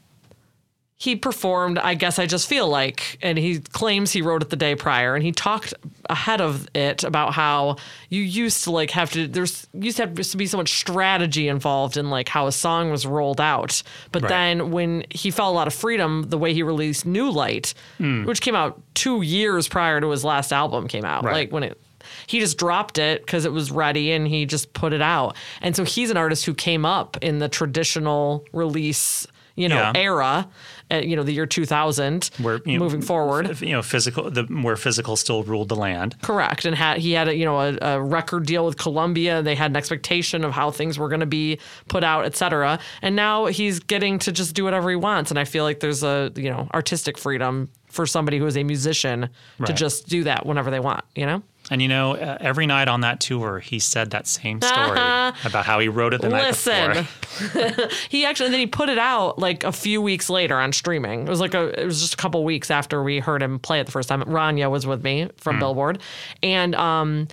He 0.99 1.15
performed, 1.15 1.77
I 1.79 1.95
guess 1.95 2.19
I 2.19 2.25
just 2.25 2.49
feel 2.49 2.69
like, 2.69 3.19
and 3.21 3.37
he 3.37 3.59
claims 3.61 4.13
he 4.13 4.23
wrote 4.23 4.41
it 4.41 4.49
the 4.49 4.57
day 4.57 4.75
prior, 4.75 5.15
and 5.15 5.23
he 5.23 5.31
talked 5.31 5.75
ahead 6.09 6.41
of 6.41 6.67
it 6.75 7.05
about 7.05 7.35
how 7.35 7.77
you 8.09 8.23
used 8.23 8.65
to 8.65 8.71
like 8.71 8.93
have 8.93 9.11
to 9.13 9.29
there's 9.29 9.67
used 9.75 9.99
to 9.99 10.05
have 10.07 10.15
to 10.15 10.37
be 10.39 10.47
so 10.47 10.57
much 10.57 10.73
strategy 10.79 11.49
involved 11.49 11.99
in 11.99 12.09
like 12.09 12.31
how 12.31 12.47
a 12.47 12.53
song 12.53 12.91
was 12.91 13.05
rolled 13.07 13.43
out. 13.43 13.83
But 14.11 14.23
Right. 14.23 14.29
then 14.31 14.71
when 14.71 15.05
he 15.11 15.31
felt 15.31 15.53
a 15.53 15.55
lot 15.55 15.67
of 15.67 15.75
freedom, 15.75 16.31
the 16.31 16.39
way 16.39 16.55
he 16.55 16.63
released 16.63 17.05
New 17.05 17.31
Light, 17.31 17.75
hmm. 17.99 18.25
which 18.25 18.41
came 18.41 18.55
out 18.55 18.81
two 18.95 19.21
years 19.21 19.69
prior 19.69 20.01
to 20.01 20.09
his 20.09 20.25
last 20.25 20.51
album 20.51 20.89
came 20.89 21.05
out, 21.05 21.25
Right. 21.25 21.33
like 21.35 21.53
when 21.53 21.63
it 21.63 21.79
he 22.27 22.41
just 22.41 22.59
dropped 22.59 22.99
it 22.99 23.25
because 23.25 23.45
it 23.45 23.53
was 23.53 23.71
ready 23.71 24.13
and 24.13 24.27
he 24.27 24.47
just 24.47 24.73
put 24.73 24.93
it 24.93 25.03
out. 25.03 25.37
And 25.61 25.75
so 25.77 25.85
he's 25.85 26.11
an 26.11 26.17
artist 26.17 26.45
who 26.47 26.55
came 26.55 26.85
up 26.85 27.17
in 27.23 27.39
the 27.39 27.49
traditional 27.49 28.45
release, 28.53 29.27
you 29.55 29.69
know, 29.69 29.77
Yeah. 29.77 29.93
era, 29.95 30.49
uh, 30.91 30.97
you 30.97 31.17
know, 31.17 31.23
the 31.23 31.33
year 31.33 31.47
2000, 31.47 32.31
Where 32.39 32.61
you 32.67 32.79
know, 32.79 32.85
moving 32.85 33.01
forward. 33.03 33.49
f- 33.51 33.63
you 33.63 33.73
know, 33.73 33.83
physical, 33.83 34.31
the 34.31 34.43
where 34.45 34.77
physical 34.77 35.17
still 35.17 35.43
ruled 35.45 35.69
the 35.69 35.77
land. 35.77 36.15
Correct, 36.23 36.65
and 36.65 36.77
had 36.77 36.99
he 36.99 37.13
had 37.13 37.29
a 37.29 37.35
you 37.35 37.45
know 37.45 37.59
a, 37.61 37.77
a 37.81 38.03
record 38.03 38.45
deal 38.47 38.65
with 38.67 38.77
Columbia. 38.77 39.43
They 39.43 39.55
had 39.55 39.71
an 39.71 39.77
expectation 39.77 40.45
of 40.45 40.53
how 40.53 40.71
things 40.71 40.99
were 40.99 41.09
going 41.09 41.21
to 41.21 41.27
be 41.27 41.59
put 41.89 42.05
out, 42.05 42.25
et 42.27 42.37
cetera. 42.37 42.79
And 43.03 43.17
now 43.17 43.47
he's 43.47 43.79
getting 43.81 44.19
to 44.21 44.33
just 44.33 44.55
do 44.55 44.65
whatever 44.65 44.91
he 44.91 44.97
wants. 44.97 45.31
And 45.31 45.39
I 45.39 45.45
feel 45.45 45.65
like 45.65 45.81
there's 45.81 46.03
a 46.03 46.31
you 46.37 46.51
know 46.51 46.69
artistic 46.75 47.17
freedom 47.19 47.69
for 47.89 48.05
somebody 48.07 48.37
who 48.39 48.47
is 48.47 48.57
a 48.59 48.63
musician 48.65 49.31
to 49.65 49.73
just 49.73 50.07
do 50.09 50.25
that 50.25 50.45
whenever 50.45 50.71
they 50.71 50.81
want. 50.81 51.05
You 51.15 51.27
know. 51.27 51.43
And 51.71 51.83
you 51.83 51.89
know, 51.89 52.15
uh, 52.15 52.39
every 52.41 52.67
night 52.67 52.87
on 52.87 53.01
that 53.01 53.19
tour, 53.19 53.59
he 53.59 53.79
said 53.79 54.11
that 54.11 54.27
same 54.27 54.61
story 54.61 54.99
about 55.45 55.65
how 55.65 55.81
he 55.81 55.89
wrote 55.89 56.15
it 56.15 56.21
the 56.21 56.29
night 56.29 56.49
Listen, 56.49 57.07
before. 57.39 57.89
he 58.09 58.25
actually 58.25 58.51
then 58.51 58.61
he 58.61 58.67
put 58.67 58.89
it 58.89 58.99
out 58.99 59.39
like 59.39 59.65
a 59.65 59.73
few 59.73 60.01
weeks 60.01 60.31
later 60.31 60.57
on 60.57 60.73
streaming. 60.73 61.23
It 61.23 61.29
was 61.29 61.41
like 61.41 61.55
a 61.55 61.81
it 61.81 61.85
was 61.85 62.01
just 62.01 62.15
a 62.15 62.17
couple 62.17 62.45
weeks 62.45 62.71
after 62.71 63.03
we 63.03 63.19
heard 63.19 63.43
him 63.43 63.59
play 63.59 63.81
it 63.81 63.87
the 63.87 63.93
first 63.93 64.09
time. 64.09 64.23
Rania 64.23 64.71
was 64.71 64.87
with 64.87 65.03
me 65.03 65.29
from 65.39 65.59
Billboard, 65.59 66.01
and 66.43 66.75
um, 66.77 67.29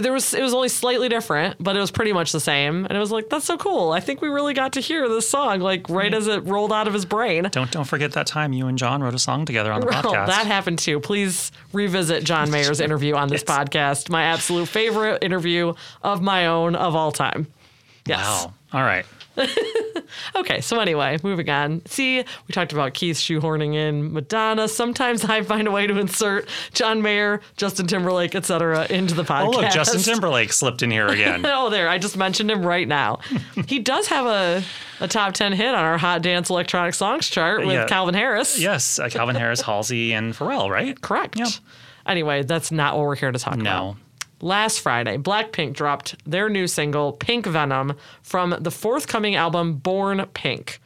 there 0.00 0.12
was 0.12 0.34
it 0.34 0.42
was 0.42 0.52
only 0.54 0.68
slightly 0.68 1.08
different, 1.08 1.56
but 1.62 1.76
it 1.76 1.80
was 1.80 1.90
pretty 1.90 2.12
much 2.12 2.32
the 2.32 2.40
same. 2.40 2.84
And 2.84 2.92
it 2.96 2.98
was 3.00 3.10
like 3.10 3.28
that's 3.28 3.44
so 3.44 3.56
cool. 3.56 3.92
I 3.92 4.00
think 4.00 4.20
we 4.20 4.28
really 4.28 4.54
got 4.54 4.72
to 4.74 4.80
hear 4.80 5.08
this 5.08 5.28
song 5.28 5.60
like 5.60 5.88
right 5.88 6.12
as 6.12 6.26
it 6.26 6.44
rolled 6.44 6.72
out 6.72 6.86
of 6.88 6.94
his 6.94 7.04
brain. 7.04 7.48
Don't 7.52 7.70
don't 7.70 7.84
forget 7.86 8.12
that 8.12 8.26
time 8.26 8.52
you 8.52 8.66
and 8.66 8.76
John 8.78 9.02
wrote 9.02 9.14
a 9.14 9.18
song 9.18 9.44
together 9.44 9.72
on 9.72 9.80
the 9.80 9.86
Well, 9.90 10.02
podcast. 10.02 10.26
that 10.26 10.46
happened 10.46 10.78
too. 10.78 11.00
Please 11.00 11.52
revisit 11.72 12.24
John 12.24 12.50
Mayer's 12.50 12.80
interview 12.82 13.14
on 13.14 13.28
this 13.28 13.44
podcast. 13.44 14.10
My 14.10 14.22
absolute 14.24 14.66
favorite 14.68 15.22
interview 15.22 15.74
of 16.02 16.22
my 16.22 16.46
own 16.46 16.76
of 16.76 16.94
all 16.94 17.12
time. 17.12 17.46
Yes. 18.06 18.20
wow. 18.20 18.54
All 18.72 18.82
right. 18.82 19.06
Okay, 20.36 20.60
so 20.60 20.80
anyway, 20.80 21.18
moving 21.22 21.48
on. 21.50 21.84
See, 21.86 22.18
we 22.18 22.52
talked 22.52 22.72
about 22.72 22.94
Keith 22.94 23.16
shoehorning 23.16 23.74
in 23.74 24.12
Madonna. 24.12 24.68
Sometimes 24.68 25.24
I 25.24 25.42
find 25.42 25.68
a 25.68 25.70
way 25.70 25.86
to 25.86 25.98
insert 25.98 26.48
John 26.72 27.02
Mayer, 27.02 27.40
Justin 27.56 27.86
Timberlake, 27.86 28.34
etc. 28.34 28.86
into 28.90 29.14
the 29.14 29.24
podcast. 29.24 29.44
Oh 29.46 29.50
look, 29.50 29.70
Justin 29.72 30.00
Timberlake 30.12 30.52
slipped 30.52 30.82
in 30.82 30.90
here 30.90 31.06
again. 31.08 31.44
Oh, 31.56 31.70
there! 31.70 31.88
I 31.88 31.98
just 31.98 32.16
mentioned 32.16 32.50
him 32.50 32.64
right 32.66 32.86
now. 32.88 33.20
he 33.68 33.78
does 33.78 34.06
have 34.08 34.26
a, 34.26 34.62
a 35.00 35.08
top 35.08 35.34
ten 35.34 35.52
hit 35.52 35.68
on 35.74 35.84
our 35.84 35.98
Hot 35.98 36.20
Dance 36.22 36.50
Electronic 36.50 36.94
Songs 36.94 37.28
chart 37.28 37.60
with 37.64 37.74
Yeah. 37.74 37.86
Calvin 37.86 38.14
Harris. 38.14 38.58
yes, 38.58 38.98
uh, 38.98 39.08
Calvin 39.08 39.36
Harris, 39.36 39.60
Halsey, 39.60 40.12
and 40.12 40.34
Pharrell, 40.34 40.68
right? 40.70 41.00
correct. 41.00 41.38
Yep. 41.38 41.48
Anyway, 42.06 42.42
that's 42.42 42.70
not 42.70 42.96
what 42.96 43.06
we're 43.06 43.16
here 43.16 43.32
to 43.32 43.38
talk 43.38 43.54
about. 43.54 43.96
No. 44.40 44.46
last 44.48 44.80
Friday, 44.80 45.16
Blackpink 45.18 45.74
dropped 45.74 46.16
their 46.28 46.48
new 46.48 46.66
single, 46.66 47.12
Pink 47.12 47.46
Venom, 47.46 47.94
from 48.22 48.56
the 48.60 48.70
forthcoming 48.70 49.34
album, 49.34 49.74
Born 49.76 50.26
Pink. 50.34 50.80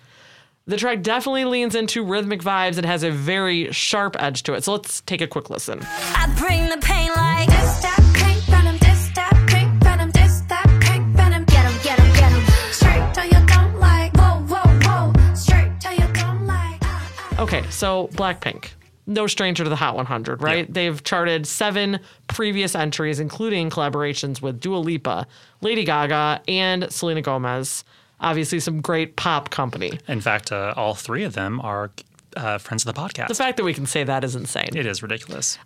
The 0.67 0.76
track 0.76 1.00
definitely 1.02 1.47
leans 1.47 1.75
into 1.75 2.05
rhythmic 2.05 2.40
vibes 2.43 2.76
and 2.76 2.85
has 2.85 3.02
a 3.02 3.11
very 3.11 3.73
sharp 3.73 4.17
edge 4.19 4.43
to 4.45 4.52
it. 4.52 4.64
So 4.64 4.73
let's 4.73 5.00
take 5.02 5.23
a 5.23 5.26
quick 5.26 5.49
listen. 5.49 5.81
I 5.83 6.26
bring 6.38 6.67
the 6.69 6.76
pain 6.85 7.09
like 7.17 7.49
this 7.49 7.78
that 7.81 8.12
pink 8.14 8.45
venom, 8.45 8.76
this 8.78 9.09
that 9.14 9.33
pink 9.49 9.83
venom, 9.83 10.11
this 10.11 10.40
that 10.49 10.67
pink 10.83 11.07
venom. 11.17 11.45
Get 11.47 11.64
'em, 11.64 11.73
get 11.83 11.99
'em, 11.99 12.12
get 12.12 12.31
'em. 12.33 12.45
Straight 12.71 13.14
till 13.14 13.25
you 13.25 13.47
don't 13.47 13.81
like. 13.81 14.14
Whoa, 14.14 14.43
whoa, 14.47 15.12
whoa. 15.12 15.35
Straight 15.35 15.73
till 15.81 15.93
you 15.95 16.07
don't 16.12 16.47
like. 16.47 16.78
Ah, 16.83 17.11
ah. 17.38 17.43
Okay, 17.45 17.64
so 17.71 18.09
Blackpink, 18.12 18.73
no 19.07 19.26
stranger 19.26 19.64
to 19.64 19.71
the 19.71 19.76
Hot 19.76 19.95
100, 19.97 20.43
right? 20.43 20.67
Yeah. 20.67 20.73
They've 20.73 21.02
charted 21.02 21.47
seven 21.47 22.00
previous 22.38 22.76
entries, 22.76 23.18
including 23.18 23.68
collaborations 23.68 24.40
with 24.40 24.61
Dua 24.61 24.76
Lipa, 24.76 25.26
Lady 25.61 25.83
Gaga, 25.83 26.40
and 26.47 26.87
Selena 26.88 27.21
Gomez. 27.21 27.83
Obviously, 28.21 28.61
some 28.61 28.80
great 28.80 29.16
pop 29.16 29.50
company. 29.50 29.99
In 30.07 30.21
fact, 30.21 30.52
uh, 30.52 30.73
all 30.76 30.95
three 30.95 31.25
of 31.25 31.33
them 31.33 31.61
are 31.62 31.90
uh, 32.37 32.59
friends 32.59 32.87
of 32.87 32.95
the 32.95 33.00
podcast. 33.00 33.26
The 33.26 33.35
fact 33.35 33.57
that 33.57 33.64
we 33.64 33.75
can 33.75 33.87
say 33.87 34.04
that 34.04 34.23
is 34.23 34.37
insane. 34.37 34.68
it 34.76 34.87
is 34.87 35.02
ridiculous. 35.02 35.59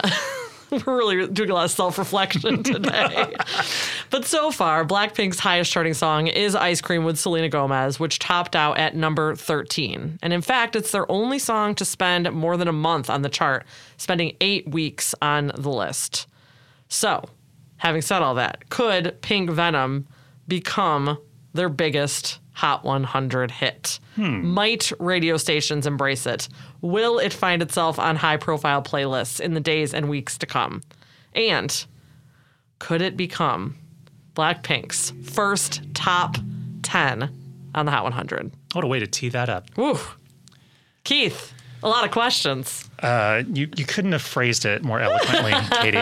We're 0.86 0.96
really 0.96 1.26
doing 1.26 1.50
a 1.50 1.54
lot 1.54 1.64
of 1.64 1.70
self 1.70 1.98
reflection 1.98 2.62
today. 2.62 3.34
but 4.10 4.24
so 4.24 4.50
far, 4.50 4.84
Blackpink's 4.84 5.38
highest 5.38 5.70
charting 5.70 5.94
song 5.94 6.26
is 6.26 6.54
Ice 6.54 6.80
Cream 6.80 7.04
with 7.04 7.18
Selena 7.18 7.48
Gomez, 7.48 8.00
which 8.00 8.18
topped 8.18 8.56
out 8.56 8.78
at 8.78 8.94
number 8.96 9.34
13. 9.34 10.18
And 10.22 10.32
in 10.32 10.42
fact, 10.42 10.76
it's 10.76 10.90
their 10.90 11.10
only 11.10 11.38
song 11.38 11.74
to 11.76 11.84
spend 11.84 12.30
more 12.32 12.56
than 12.56 12.68
a 12.68 12.72
month 12.72 13.10
on 13.10 13.22
the 13.22 13.28
chart, 13.28 13.64
spending 13.96 14.36
eight 14.40 14.68
weeks 14.68 15.14
on 15.22 15.52
the 15.56 15.70
list. 15.70 16.26
So, 16.88 17.24
having 17.76 18.02
said 18.02 18.22
all 18.22 18.34
that, 18.34 18.68
could 18.70 19.20
Pink 19.22 19.50
Venom 19.50 20.06
become 20.46 21.18
their 21.52 21.68
biggest 21.68 22.40
Hot 22.54 22.84
100 22.84 23.50
hit? 23.50 23.98
Might 24.16 24.92
radio 24.98 25.36
stations 25.36 25.86
embrace 25.86 26.24
it? 26.26 26.48
Will 26.80 27.18
it 27.18 27.32
find 27.32 27.62
itself 27.62 27.98
on 27.98 28.16
high 28.16 28.36
profile 28.36 28.80
playlists 28.82 29.40
in 29.40 29.54
the 29.54 29.60
days 29.60 29.92
and 29.92 30.08
weeks 30.08 30.38
to 30.38 30.46
come? 30.46 30.82
And 31.34 31.84
could 32.78 33.02
it 33.02 33.16
become 33.16 33.76
Blackpink's 34.34 35.12
first 35.32 35.82
top 35.94 36.36
10 36.82 37.28
on 37.74 37.86
the 37.86 37.92
Hot 37.92 38.04
100? 38.04 38.52
What 38.72 38.84
a 38.84 38.86
way 38.86 39.00
to 39.00 39.06
tee 39.06 39.28
that 39.30 39.48
up. 39.48 39.66
Woo. 39.76 39.98
Keith, 41.02 41.52
a 41.82 41.88
lot 41.88 42.04
of 42.04 42.10
questions. 42.12 42.88
Uh, 43.02 43.42
you 43.52 43.68
you 43.76 43.84
couldn't 43.84 44.12
have 44.12 44.22
phrased 44.22 44.64
it 44.64 44.82
more 44.84 45.00
eloquently, 45.00 45.52
Katie. 45.80 45.98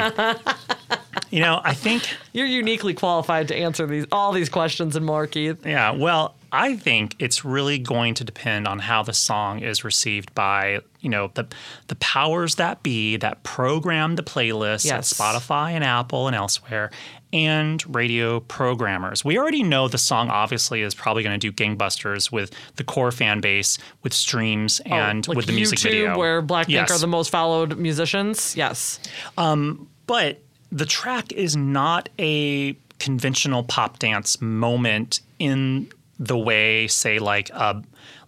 You 1.30 1.40
know, 1.40 1.60
I 1.64 1.72
think 1.74 2.06
You're 2.32 2.46
uniquely 2.46 2.92
qualified 2.94 3.48
to 3.48 3.56
answer 3.56 3.86
these 3.86 4.06
all 4.12 4.32
these 4.32 4.48
questions 4.50 4.96
and 4.96 5.04
more, 5.04 5.26
Keith. 5.26 5.64
Yeah, 5.66 5.90
well, 5.92 6.34
I 6.54 6.76
think 6.76 7.16
it's 7.18 7.44
really 7.46 7.78
going 7.78 8.12
to 8.14 8.24
depend 8.24 8.68
on 8.68 8.78
how 8.78 9.02
the 9.02 9.14
song 9.14 9.60
is 9.60 9.84
received 9.84 10.34
by, 10.34 10.80
you 11.00 11.08
know, 11.08 11.30
the 11.34 11.46
the 11.88 11.94
powers 11.96 12.56
that 12.56 12.82
be 12.82 13.16
that 13.16 13.42
program 13.42 14.16
the 14.16 14.22
playlists 14.22 14.84
Yes. 14.84 15.12
at 15.12 15.18
Spotify 15.18 15.70
and 15.72 15.82
Apple 15.82 16.26
and 16.26 16.36
elsewhere, 16.36 16.90
and 17.32 17.82
radio 17.94 18.40
programmers. 18.40 19.24
We 19.24 19.38
already 19.38 19.62
know 19.62 19.88
the 19.88 19.96
song 19.96 20.28
obviously 20.28 20.82
is 20.82 20.94
probably 20.94 21.22
going 21.22 21.38
to 21.40 21.50
do 21.50 21.52
gangbusters 21.52 22.30
with 22.30 22.50
the 22.76 22.84
core 22.84 23.10
fan 23.10 23.40
base, 23.40 23.78
with 24.02 24.12
streams, 24.12 24.80
oh, 24.84 24.92
and 24.94 25.26
Oh, 25.26 25.30
like 25.30 25.36
with 25.36 25.46
the 25.46 25.52
music 25.52 25.78
YouTube, 25.78 25.82
video. 25.84 26.18
where 26.18 26.42
Blackpink 26.42 26.68
Yes. 26.68 26.90
are 26.90 26.98
the 26.98 27.06
most 27.06 27.30
followed 27.30 27.78
musicians. 27.78 28.54
Yes. 28.54 29.00
Um, 29.38 29.88
but 30.06 30.42
the 30.70 30.84
track 30.84 31.32
is 31.32 31.56
not 31.56 32.10
a 32.18 32.76
conventional 32.98 33.62
pop 33.62 33.98
dance 33.98 34.40
moment 34.42 35.20
in 35.38 35.90
the 36.18 36.36
way, 36.38 36.86
say, 36.88 37.18
like 37.18 37.50
uh, 37.52 37.80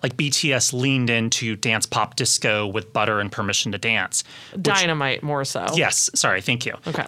like 0.03 0.17
BTS 0.17 0.73
leaned 0.73 1.11
into 1.11 1.57
dance 1.57 1.87
pop 1.87 2.17
disco 2.17 2.67
with 2.67 2.93
Butter 2.93 3.21
and 3.21 3.31
Permission 3.31 3.73
to 3.73 3.79
Dance. 3.79 4.25
Dynamite 4.61 5.23
more 5.23 5.45
so. 5.45 5.67
Yes, 5.75 6.11
sorry, 6.15 6.41
thank 6.41 6.67
you. 6.67 6.75
Okay. 6.87 7.07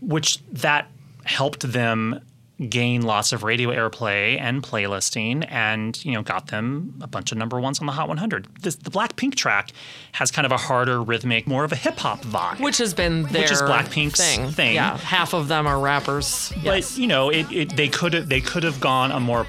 Which 0.00 0.38
that 0.52 0.88
helped 1.24 1.60
them 1.72 2.20
gain 2.68 3.02
lots 3.02 3.32
of 3.32 3.44
radio 3.44 3.70
airplay 3.70 4.38
and 4.40 4.62
playlisting, 4.62 5.44
and 5.50 6.02
you 6.04 6.12
know 6.12 6.22
got 6.22 6.48
them 6.48 6.96
a 7.00 7.06
bunch 7.08 7.32
of 7.32 7.38
number 7.38 7.58
ones 7.60 7.80
on 7.80 7.86
the 7.86 7.92
Hot 7.92 8.06
100. 8.08 8.46
This, 8.60 8.76
the 8.76 8.90
Blackpink 8.90 9.34
track 9.34 9.70
has 10.12 10.30
kind 10.30 10.46
of 10.46 10.52
a 10.52 10.56
harder 10.56 11.02
rhythmic, 11.02 11.46
more 11.48 11.64
of 11.64 11.72
a 11.72 11.76
hip 11.76 11.98
hop 11.98 12.20
vibe. 12.22 12.60
Which 12.60 12.78
has 12.78 12.94
been 12.94 13.24
their 13.24 13.42
Which 13.42 13.50
is 13.52 13.62
Blackpink's 13.62 14.18
thing. 14.20 14.50
thing. 14.50 14.74
Yeah, 14.76 14.96
half 14.98 15.34
of 15.34 15.48
them 15.48 15.66
are 15.66 15.78
rappers. 15.80 16.52
But 16.62 16.76
Yes. 16.76 16.98
you 16.98 17.06
know, 17.08 17.30
it, 17.30 17.50
it 17.50 17.76
they 17.76 17.88
could 17.88 18.12
have 18.12 18.28
they 18.28 18.40
could 18.40 18.62
have 18.62 18.80
gone 18.80 19.10
a 19.10 19.18
more 19.20 19.46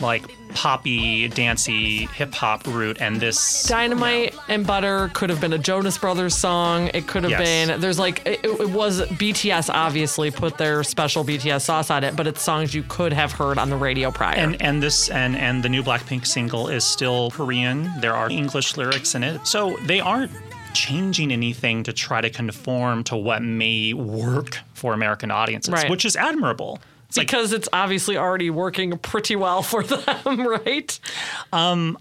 like 0.00 0.24
poppy, 0.54 1.28
dancey, 1.28 2.06
hip 2.06 2.32
hop 2.34 2.66
route, 2.66 2.96
and 3.00 3.20
this 3.20 3.64
Dynamite 3.64 4.34
and 4.48 4.66
Butter 4.66 5.10
could 5.14 5.30
have 5.30 5.40
been 5.40 5.52
a 5.52 5.58
Jonas 5.58 5.98
Brothers 5.98 6.34
song. 6.34 6.90
It 6.94 7.06
could 7.06 7.22
have 7.24 7.30
Yes. 7.32 7.40
been. 7.68 7.80
There's 7.80 7.98
like 7.98 8.22
it, 8.26 8.40
it 8.44 8.70
was 8.70 9.02
BTS 9.02 9.70
obviously 9.72 10.30
put 10.30 10.58
their 10.58 10.82
special 10.84 11.24
BTS 11.24 11.62
sauce 11.64 11.90
on 11.90 12.04
it, 12.04 12.16
but 12.16 12.26
it's 12.26 12.42
songs 12.42 12.74
you 12.74 12.82
could 12.88 13.12
have 13.12 13.32
heard 13.32 13.58
on 13.58 13.70
the 13.70 13.76
radio 13.76 14.10
prior. 14.10 14.36
and 14.36 14.60
and 14.62 14.82
this 14.82 15.08
and 15.10 15.36
and 15.36 15.62
the 15.62 15.68
new 15.68 15.82
Blackpink 15.82 16.26
single 16.26 16.68
is 16.68 16.84
still 16.84 17.30
Korean. 17.30 17.90
There 18.00 18.14
are 18.14 18.30
English 18.30 18.76
lyrics 18.76 19.14
in 19.14 19.22
it, 19.24 19.46
so 19.46 19.76
they 19.86 20.00
aren't 20.00 20.30
changing 20.74 21.32
anything 21.32 21.82
to 21.84 21.92
try 21.92 22.20
to 22.20 22.28
conform 22.28 23.02
to 23.04 23.16
what 23.16 23.42
may 23.42 23.94
work 23.94 24.58
for 24.74 24.92
American 24.92 25.30
audiences, 25.30 25.72
Right. 25.72 25.88
which 25.90 26.04
is 26.04 26.16
admirable. 26.16 26.80
It's 27.16 27.18
like 27.18 27.28
because 27.28 27.52
it's 27.52 27.68
obviously 27.72 28.16
already 28.16 28.50
working 28.50 28.98
pretty 28.98 29.36
well 29.36 29.62
for 29.62 29.82
them, 29.82 30.46
right? 30.46 30.98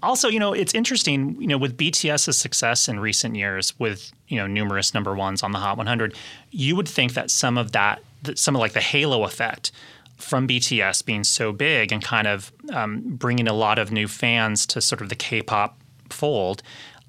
also, 0.04 0.28
you 0.28 0.40
know, 0.40 0.54
it's 0.54 0.74
interesting, 0.74 1.40
you 1.40 1.48
know, 1.48 1.58
with 1.58 1.78
BTS's 1.78 2.38
success 2.38 2.90
in 2.90 3.00
recent 3.00 3.36
years 3.36 3.78
with, 3.80 4.12
you 4.28 4.38
know, 4.38 4.48
numerous 4.48 4.94
number 4.94 5.16
ones 5.16 5.42
on 5.42 5.52
the 5.52 5.60
Hot 5.60 5.78
100, 5.78 6.16
you 6.52 6.76
would 6.76 6.88
think 6.88 7.14
that 7.14 7.32
some 7.32 7.58
of 7.58 7.72
that, 7.72 8.02
that 8.24 8.38
some 8.38 8.56
of 8.56 8.60
like 8.60 8.74
the 8.74 8.82
halo 8.82 9.24
effect 9.24 9.72
from 10.18 10.48
BTS 10.48 11.06
being 11.06 11.24
so 11.24 11.52
big 11.52 11.92
and 11.92 12.04
kind 12.04 12.28
of 12.28 12.52
um, 12.74 13.02
bringing 13.06 13.48
a 13.48 13.54
lot 13.54 13.80
of 13.80 13.92
new 13.92 14.08
fans 14.08 14.66
to 14.68 14.82
sort 14.82 15.02
of 15.02 15.10
the 15.10 15.16
K-pop 15.16 15.78
fold, 16.10 16.62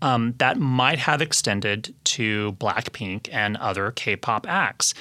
um, 0.03 0.35
that 0.39 0.59
might 0.59 0.99
have 0.99 1.23
extended 1.23 1.95
to 2.05 2.53
Blackpink 2.61 3.29
and 3.33 3.57
other 3.57 3.91
K-pop 3.91 4.47
acts. 4.49 4.95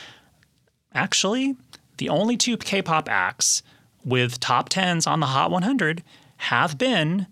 Actually, 0.93 1.57
the 1.97 2.09
only 2.09 2.37
two 2.37 2.57
K-pop 2.57 3.09
acts 3.09 3.63
with 4.03 4.39
top 4.39 4.69
tens 4.69 5.07
on 5.07 5.19
the 5.19 5.27
Hot 5.27 5.51
100 5.51 6.03
have 6.37 6.77
been 6.77 7.27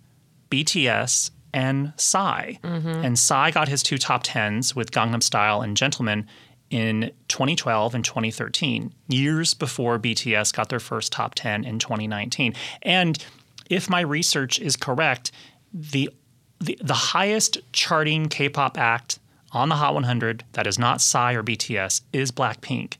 BTS 0.49 1.31
and 1.53 1.93
Psy. 1.97 2.53
Mm-hmm. 2.63 2.87
And 2.87 3.19
Psy 3.19 3.51
got 3.51 3.67
his 3.67 3.83
two 3.83 3.97
top 3.97 4.21
tens 4.23 4.75
with 4.75 4.91
Gangnam 4.91 5.21
Style 5.21 5.61
and 5.61 5.77
Gentleman 5.77 6.27
in 6.69 7.11
2012 7.27 7.93
and 7.93 8.03
2013, 8.03 8.91
years 9.07 9.53
before 9.53 9.99
BTS 9.99 10.53
got 10.53 10.69
their 10.69 10.79
first 10.79 11.11
top 11.11 11.35
10 11.35 11.63
in 11.65 11.77
2019. 11.77 12.55
And 12.81 13.23
if 13.69 13.89
my 13.89 14.01
research 14.01 14.59
is 14.59 14.75
correct, 14.75 15.31
the 15.71 16.09
the, 16.59 16.77
the 16.81 16.93
highest 16.93 17.57
charting 17.73 18.29
K-pop 18.29 18.77
act 18.77 19.19
on 19.53 19.69
the 19.69 19.75
Hot 19.75 19.93
100 19.93 20.43
that 20.53 20.67
is 20.67 20.77
not 20.79 20.99
Psy 21.01 21.33
or 21.33 21.43
BTS 21.43 22.01
is 22.11 22.31
Blackpink 22.31 22.95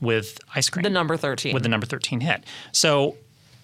with 0.00 0.38
Ice 0.54 0.68
Cream 0.70 0.82
The 0.82 0.90
number 0.90 1.16
13. 1.16 1.54
with 1.54 1.62
the 1.62 1.68
number 1.68 1.86
13 1.86 2.20
hit. 2.20 2.44
So, 2.72 3.16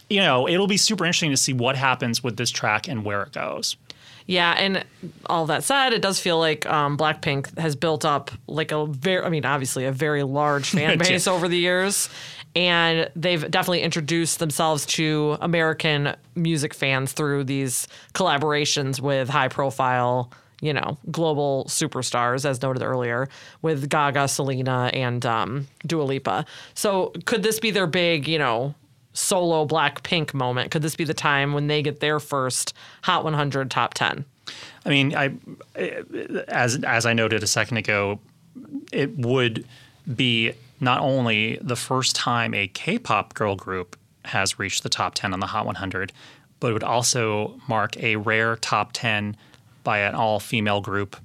you 0.08 0.20
know, 0.20 0.48
it'll 0.48 0.66
be 0.66 0.76
super 0.76 1.04
interesting 1.04 1.30
to 1.30 1.36
see 1.36 1.52
what 1.52 1.76
happens 1.76 2.24
with 2.24 2.36
this 2.36 2.50
track 2.50 2.88
and 2.88 3.04
where 3.04 3.22
it 3.22 3.32
goes. 3.32 3.76
Yeah, 4.26 4.52
and 4.52 4.84
all 5.26 5.46
that 5.46 5.64
said, 5.64 5.92
it 5.92 6.02
does 6.02 6.20
feel 6.20 6.38
like 6.38 6.64
um, 6.66 6.96
Blackpink 6.96 7.58
has 7.58 7.74
built 7.74 8.04
up 8.04 8.30
like 8.46 8.70
a 8.70 8.86
very, 8.86 9.24
I 9.24 9.28
mean, 9.28 9.44
obviously 9.44 9.86
a 9.86 9.92
very 9.92 10.22
large 10.22 10.70
fan 10.70 10.98
base 10.98 11.26
over 11.26 11.48
the 11.48 11.56
years, 11.58 12.08
and 12.54 13.10
they've 13.16 13.50
definitely 13.50 13.82
introduced 13.82 14.38
themselves 14.38 14.86
to 14.86 15.36
American 15.40 16.14
music 16.36 16.74
fans 16.74 17.12
through 17.12 17.44
these 17.44 17.88
collaborations 18.14 19.00
with 19.00 19.28
high-profile, 19.28 20.30
you 20.60 20.72
know, 20.72 20.98
global 21.10 21.64
superstars, 21.68 22.44
as 22.44 22.62
noted 22.62 22.82
earlier, 22.82 23.28
with 23.62 23.88
Gaga, 23.88 24.28
Selena, 24.28 24.90
and 24.92 25.24
um, 25.26 25.66
Dua 25.86 26.02
Lipa. 26.02 26.44
So, 26.74 27.12
could 27.24 27.42
this 27.42 27.58
be 27.60 27.70
their 27.70 27.86
big, 27.86 28.28
you 28.28 28.38
know? 28.38 28.74
Solo 29.12 29.66
Blackpink 29.66 30.32
moment. 30.34 30.70
Could 30.70 30.82
this 30.82 30.94
be 30.94 31.02
the 31.02 31.14
time 31.14 31.52
when 31.52 31.66
they 31.66 31.82
get 31.82 31.98
their 31.98 32.20
first 32.20 32.74
Hot 33.02 33.24
100 33.24 33.68
top 33.68 33.92
10? 33.94 34.24
I 34.86 34.88
mean, 34.88 35.16
I 35.16 35.32
as 36.48 36.82
as 36.84 37.06
I 37.06 37.12
noted 37.12 37.42
a 37.42 37.46
second 37.46 37.76
ago, 37.76 38.20
it 38.92 39.16
would 39.18 39.64
be 40.14 40.52
not 40.80 41.00
only 41.00 41.58
the 41.60 41.76
first 41.76 42.16
time 42.16 42.54
a 42.54 42.66
K-pop 42.68 43.34
girl 43.34 43.54
group 43.54 43.96
has 44.24 44.58
reached 44.58 44.82
the 44.82 44.88
top 44.88 45.14
10 45.14 45.32
on 45.32 45.40
the 45.40 45.46
Hot 45.46 45.66
100, 45.66 46.12
but 46.58 46.70
it 46.70 46.72
would 46.72 46.84
also 46.84 47.60
mark 47.68 47.96
a 47.98 48.16
rare 48.16 48.56
top 48.56 48.90
10 48.92 49.36
by 49.84 49.98
an 50.00 50.14
all-female 50.14 50.80
group 50.80 51.16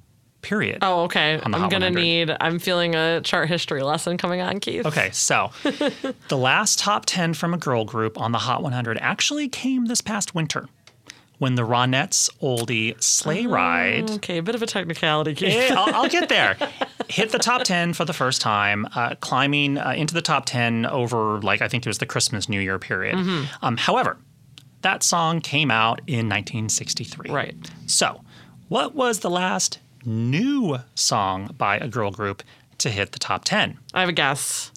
period. 0.42 0.78
Oh, 0.82 1.02
okay. 1.04 1.40
I'm 1.42 1.68
gonna 1.68 1.90
need. 1.90 2.34
I'm 2.40 2.58
feeling 2.58 2.94
a 2.94 3.20
chart 3.20 3.48
history 3.48 3.82
lesson 3.82 4.16
coming 4.16 4.40
on, 4.40 4.60
Keith. 4.60 4.86
Okay, 4.86 5.10
so 5.12 5.50
the 6.28 6.36
last 6.36 6.78
top 6.78 7.04
10 7.06 7.34
from 7.34 7.52
a 7.52 7.58
girl 7.58 7.84
group 7.84 8.20
on 8.20 8.32
the 8.32 8.38
Hot 8.38 8.62
100 8.62 8.98
actually 9.00 9.48
came 9.48 9.86
this 9.86 10.00
past 10.00 10.34
winter 10.34 10.68
when 11.38 11.54
the 11.54 11.62
Ronettes 11.62 12.30
oldie 12.40 13.00
Sleigh 13.02 13.46
Ride. 13.46 14.10
Okay, 14.10 14.38
a 14.38 14.42
bit 14.42 14.54
of 14.54 14.62
a 14.62 14.66
technicality, 14.66 15.34
Keith. 15.34 15.54
Eh, 15.54 15.74
I'll, 15.74 15.94
I'll 15.94 16.08
get 16.08 16.28
there. 16.28 16.56
Hit 17.08 17.30
the 17.30 17.38
top 17.38 17.64
10 17.64 17.92
for 17.92 18.04
the 18.04 18.12
first 18.12 18.40
time, 18.40 18.88
uh, 18.94 19.14
climbing 19.16 19.78
uh, 19.78 19.90
into 19.96 20.14
the 20.14 20.22
top 20.22 20.46
10 20.46 20.86
over, 20.86 21.40
like, 21.42 21.60
I 21.60 21.68
think 21.68 21.84
it 21.84 21.88
was 21.88 21.98
the 21.98 22.06
Christmas 22.06 22.48
New 22.48 22.60
Year 22.60 22.78
period. 22.78 23.16
Um, 23.62 23.76
however, 23.76 24.16
that 24.82 25.02
song 25.02 25.40
came 25.40 25.70
out 25.70 26.00
in 26.06 26.28
1963. 26.28 27.30
Right. 27.30 27.54
So, 27.86 28.22
what 28.68 28.94
was 28.94 29.20
the 29.20 29.30
last 29.30 29.78
new 30.04 30.78
song 30.94 31.54
by 31.58 31.76
a 31.78 31.88
girl 31.88 32.10
group 32.10 32.42
to 32.78 32.90
hit 32.90 33.12
the 33.12 33.18
top 33.18 33.44
10? 33.44 33.78
I 33.94 34.00
have 34.00 34.08
a 34.08 34.12
guess. 34.12 34.70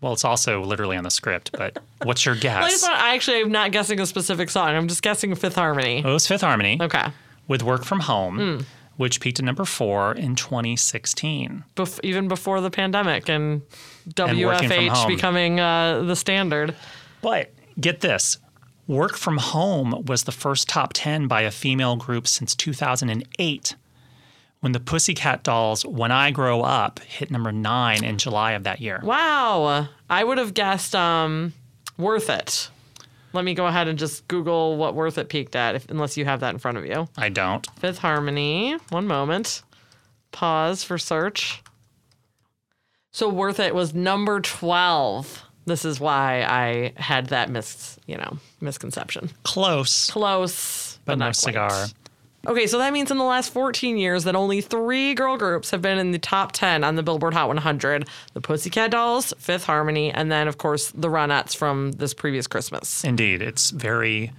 Well, 0.00 0.12
it's 0.12 0.24
also 0.24 0.62
literally 0.62 0.96
on 0.96 1.04
the 1.04 1.10
script, 1.10 1.50
but 1.52 1.78
what's 2.02 2.26
your 2.26 2.34
Well, 2.42 2.56
I, 2.64 2.68
just 2.68 2.82
guess? 2.84 2.90
want, 2.90 3.00
I 3.02 3.14
actually 3.14 3.40
am 3.40 3.50
not 3.52 3.72
guessing 3.72 4.00
a 4.00 4.06
specific 4.06 4.50
song. 4.50 4.68
I'm 4.68 4.88
just 4.88 5.02
guessing 5.02 5.34
Fifth 5.34 5.54
Harmony. 5.54 5.98
It 6.00 6.04
was 6.04 6.26
Fifth 6.26 6.42
Harmony 6.42 6.78
Okay. 6.80 7.04
with 7.48 7.62
Work 7.62 7.84
From 7.84 8.00
Home, 8.00 8.38
Hmm. 8.58 8.64
which 8.98 9.20
peaked 9.20 9.38
at 9.38 9.44
number 9.46 9.64
four 9.64 10.12
in 10.12 10.34
2016. 10.36 11.64
Bef- 11.74 12.00
even 12.02 12.28
before 12.28 12.60
the 12.60 12.70
pandemic 12.70 13.28
and 13.30 13.62
WFH 14.10 14.88
home. 14.88 15.08
becoming 15.08 15.58
uh, 15.60 16.02
the 16.02 16.16
standard. 16.16 16.74
But 17.22 17.52
get 17.80 18.00
this 18.02 18.36
Work 18.86 19.16
From 19.16 19.38
Home 19.38 20.04
was 20.06 20.24
the 20.24 20.32
first 20.32 20.68
top 20.68 20.92
10 20.92 21.26
by 21.26 21.42
a 21.42 21.50
female 21.50 21.96
group 21.96 22.28
since 22.28 22.54
2008. 22.54 23.76
When 24.60 24.72
the 24.72 24.80
Pussycat 24.80 25.42
Dolls' 25.42 25.86
When 25.86 26.12
I 26.12 26.30
Grow 26.30 26.62
Up 26.62 27.00
hit 27.00 27.30
number 27.30 27.52
nine 27.52 28.04
in 28.04 28.18
July 28.18 28.52
of 28.52 28.64
that 28.64 28.80
year. 28.80 29.00
Wow. 29.02 29.88
I 30.08 30.24
would 30.24 30.38
have 30.38 30.54
guessed 30.54 30.94
um, 30.94 31.54
Worth 31.96 32.28
It. 32.28 32.68
Let 33.32 33.44
me 33.44 33.54
go 33.54 33.66
ahead 33.66 33.88
and 33.88 33.98
just 33.98 34.26
Google 34.28 34.76
what 34.76 34.94
Worth 34.94 35.18
It 35.18 35.28
peaked 35.28 35.56
at, 35.56 35.74
if, 35.74 35.88
unless 35.90 36.16
you 36.16 36.24
have 36.24 36.40
that 36.40 36.54
in 36.54 36.58
front 36.58 36.78
of 36.78 36.86
you. 36.86 37.08
I 37.16 37.30
don't. 37.30 37.66
Fifth 37.78 37.98
Harmony. 37.98 38.76
One 38.90 39.06
moment. 39.06 39.62
Pause 40.30 40.84
for 40.84 40.98
search. 40.98 41.62
So 43.12 43.28
Worth 43.28 43.60
It 43.60 43.74
was 43.74 43.94
number 43.94 44.40
12. 44.40 45.43
This 45.66 45.84
is 45.84 45.98
why 45.98 46.42
I 46.42 46.92
had 47.00 47.26
that 47.28 47.50
mis, 47.50 47.98
you 48.06 48.16
know, 48.16 48.38
misconception. 48.60 49.30
Close, 49.44 50.10
Close, 50.10 50.98
but, 51.04 51.12
but, 51.12 51.18
no 51.18 51.26
not 51.26 51.36
quite. 51.36 51.36
cigar. 51.36 51.86
Okay, 52.46 52.66
so 52.66 52.76
that 52.78 52.92
means 52.92 53.10
in 53.10 53.16
the 53.16 53.24
last 53.24 53.50
14 53.52 53.96
years 53.96 54.24
that 54.24 54.36
only 54.36 54.60
three 54.60 55.14
girl 55.14 55.38
groups 55.38 55.70
have 55.70 55.80
been 55.80 55.98
in 55.98 56.10
the 56.10 56.18
top 56.18 56.52
10 56.52 56.84
on 56.84 56.94
the 56.94 57.02
Billboard 57.02 57.32
Hot 57.32 57.48
100 57.48 58.06
the 58.34 58.40
Pussycat 58.40 58.90
Dolls, 58.90 59.32
Fifth 59.38 59.64
Harmony, 59.64 60.10
and 60.12 60.30
then, 60.30 60.46
of 60.46 60.58
course, 60.58 60.90
the 60.90 61.08
Ronettes 61.08 61.56
from 61.56 61.92
this 61.92 62.12
previous 62.12 62.46
Christmas. 62.46 63.02
Indeed, 63.02 63.40
it's 63.40 63.70
very, 63.70 64.32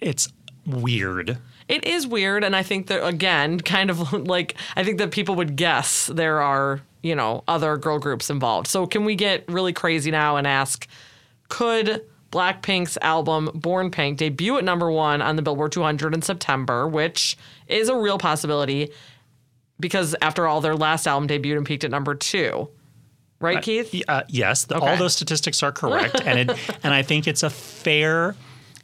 it's 0.00 0.30
weird. 0.66 1.38
It 1.68 1.86
is 1.86 2.06
weird, 2.06 2.44
and 2.44 2.54
I 2.54 2.62
think 2.62 2.88
that, 2.88 3.06
again, 3.06 3.60
kind 3.60 3.88
of 3.88 4.12
like, 4.28 4.56
I 4.76 4.84
think 4.84 4.98
that 4.98 5.10
people 5.10 5.34
would 5.36 5.56
guess 5.56 6.08
there 6.08 6.42
are, 6.42 6.82
you 7.02 7.14
know, 7.14 7.44
other 7.48 7.76
girl 7.76 7.98
groups 7.98 8.30
involved. 8.30 8.66
So 8.66 8.86
can 8.86 9.04
we 9.04 9.14
get 9.14 9.44
really 9.50 9.72
crazy 9.72 10.10
now 10.10 10.36
and 10.36 10.46
ask, 10.46 10.86
could 11.48 12.04
Blackpink's 12.30 12.96
album 13.02 13.50
Born 13.54 13.90
Pink 13.90 14.18
debut 14.18 14.56
at 14.56 14.64
number 14.64 14.90
one 14.90 15.20
on 15.20 15.36
the 15.36 15.42
Billboard 15.42 15.72
200 15.72 16.14
in 16.14 16.22
September, 16.22 16.88
which 16.88 17.36
is 17.68 17.88
a 17.88 17.96
real 17.96 18.18
possibility 18.18 18.90
because 19.78 20.14
after 20.22 20.46
all, 20.46 20.60
their 20.60 20.76
last 20.76 21.06
album 21.06 21.28
debuted 21.28 21.58
and 21.58 21.66
peaked 21.66 21.84
at 21.84 21.90
number 21.90 22.14
two. 22.14 22.68
Right, 23.40 23.60
Keith? 23.60 23.92
Uh, 24.06 24.22
yes, 24.28 24.66
the, 24.66 24.78
all 24.78 24.96
those 24.96 25.14
statistics 25.14 25.64
are 25.64 25.72
correct, 25.72 26.22
and 26.24 26.38
it, 26.38 26.78
and 26.84 26.94
I 26.94 27.02
think 27.02 27.26
it's 27.26 27.42
a 27.42 27.50
fair, 27.50 28.36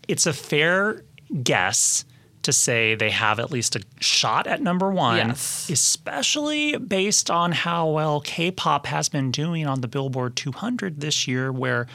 it's 0.09 0.27
a 0.27 0.33
fair 0.33 1.05
guess 1.45 2.05
to 2.49 2.53
say 2.53 2.95
they 2.95 3.11
have 3.11 3.39
at 3.39 3.51
least 3.53 3.77
a 3.77 3.83
shot 4.01 4.47
at 4.47 4.63
number 4.63 4.91
one, 4.91 5.19
Yes. 5.19 5.69
especially 5.71 6.77
based 6.79 7.31
on 7.31 7.53
how 7.53 7.87
well 7.89 8.21
K-pop 8.23 8.87
has 8.87 9.11
been 9.11 9.31
doing 9.31 9.67
on 9.67 9.83
the 9.83 9.89
Billboard 9.89 10.35
200 10.35 11.01
this 11.03 11.29
year, 11.29 11.53
where 11.53 11.87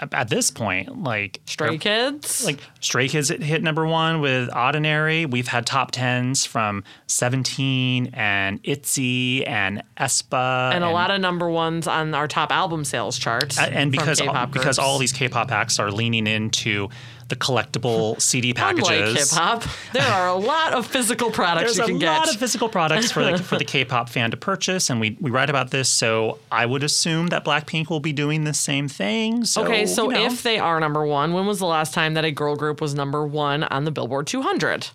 at- 0.00 0.28
this 0.28 0.50
point, 0.50 1.02
like 1.02 1.40
Stray 1.46 1.78
Kids? 1.78 2.44
like 2.44 2.60
Stray 2.80 3.08
Kids 3.08 3.28
hit 3.30 3.62
number 3.62 3.86
one 3.86 4.20
with 4.20 4.54
Ordinary. 4.54 5.24
We've 5.24 5.48
had 5.48 5.64
top 5.64 5.90
tens 5.90 6.44
from 6.44 6.84
Seventeen 7.06 8.10
and 8.12 8.60
Itzy 8.62 9.46
and 9.46 9.82
Aespa 9.98 10.72
and 10.74 10.84
a 10.84 10.90
lot 10.90 11.10
of 11.10 11.20
number 11.22 11.48
ones 11.48 11.86
on 11.86 12.12
our 12.14 12.28
top 12.28 12.52
album 12.52 12.84
sales 12.84 13.18
chart. 13.18 13.58
and 13.58 13.90
because 13.90 14.20
K-pop 14.20 14.50
because 14.52 14.78
all 14.78 14.98
these 14.98 15.12
K-pop 15.14 15.50
acts 15.50 15.78
are 15.78 15.90
leaning 15.90 16.26
into 16.26 16.88
the 17.28 17.36
collectible 17.36 18.20
CD 18.20 18.54
Unlike 18.56 18.84
packages. 18.84 19.30
hip 19.30 19.38
hop, 19.38 19.64
there 19.92 20.06
are 20.06 20.28
a 20.28 20.34
lot 20.34 20.72
of 20.72 20.86
physical 20.86 21.30
products 21.30 21.76
you 21.76 21.84
can 21.84 21.98
get. 21.98 22.06
There's 22.06 22.16
a 22.16 22.20
lot 22.20 22.34
of 22.34 22.36
physical 22.36 22.68
products 22.68 23.10
for 23.10 23.24
the 23.24 23.38
for 23.42 23.58
the 23.58 23.64
K-pop 23.64 24.08
fan 24.08 24.30
to 24.30 24.36
purchase, 24.36 24.90
and 24.90 25.00
we 25.00 25.16
we 25.20 25.30
write 25.30 25.50
about 25.50 25.70
this. 25.70 25.88
So 25.88 26.38
I 26.52 26.66
would 26.66 26.82
assume 26.82 27.28
that 27.28 27.44
Blackpink 27.44 27.90
will 27.90 28.00
be 28.00 28.12
doing 28.12 28.44
the 28.44 28.54
same 28.54 28.88
thing. 28.88 29.44
So, 29.44 29.64
okay, 29.64 29.86
so 29.86 30.10
you 30.10 30.16
know, 30.16 30.26
if 30.26 30.42
they 30.42 30.58
are 30.58 30.78
number 30.80 31.04
one, 31.06 31.32
when 31.32 31.46
was 31.46 31.58
the 31.58 31.66
last 31.66 31.94
time 31.94 32.14
that 32.14 32.24
a 32.24 32.30
girl 32.30 32.56
group 32.56 32.80
was 32.80 32.94
number 32.94 33.26
one 33.26 33.64
on 33.64 33.84
the 33.84 33.90
Billboard 33.90 34.26
200? 34.26 34.88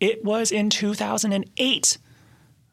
it 0.00 0.24
was 0.24 0.50
in 0.50 0.70
2008. 0.70 1.98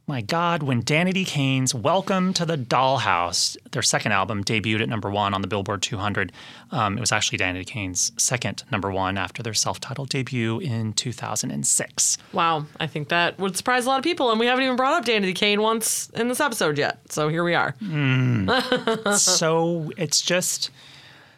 My 0.10 0.22
God, 0.22 0.64
when 0.64 0.84
Danity 0.84 1.28
Kane's 1.28 1.76
Welcome 1.76 2.32
to 2.36 2.46
the 2.46 2.58
Dollhouse, 2.58 3.58
their 3.72 3.82
second 3.82 4.14
album, 4.14 4.42
debuted 4.42 4.80
at 4.82 4.88
number 4.88 5.10
one 5.10 5.34
on 5.34 5.42
the 5.42 5.50
Billboard 5.50 5.82
200. 5.82 6.32
Um, 6.72 6.98
it 6.98 7.02
was 7.02 7.12
actually 7.12 7.40
Danity 7.40 7.68
Kane's 7.68 8.14
second 8.16 8.64
number 8.72 8.90
one 8.90 9.18
after 9.18 9.44
their 9.44 9.54
self 9.54 9.82
titled 9.82 10.08
debut 10.08 10.60
in 10.60 10.94
2006. 10.94 12.18
Wow, 12.32 12.66
I 12.80 12.88
think 12.88 13.10
that 13.10 13.38
would 13.38 13.58
surprise 13.58 13.86
a 13.86 13.90
lot 13.90 13.98
of 13.98 14.04
people, 14.06 14.32
and 14.32 14.40
we 14.40 14.46
haven't 14.46 14.64
even 14.64 14.78
brought 14.78 14.94
up 14.94 15.04
Danity 15.04 15.36
Kane 15.36 15.62
once 15.62 16.10
in 16.12 16.30
this 16.30 16.40
episode 16.40 16.78
yet. 16.78 17.12
So 17.12 17.28
here 17.28 17.44
we 17.44 17.54
are. 17.54 17.76
so 19.18 19.92
it's 19.98 20.22
just. 20.22 20.70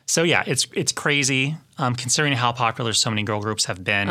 So 0.06 0.22
yeah, 0.22 0.44
it's 0.46 0.68
it's 0.74 0.92
crazy 0.92 1.58
um, 1.80 1.96
considering 1.96 2.34
how 2.34 2.52
popular 2.52 2.94
so 2.94 3.10
many 3.10 3.24
girl 3.24 3.42
groups 3.42 3.66
have 3.66 3.84
been 3.84 4.10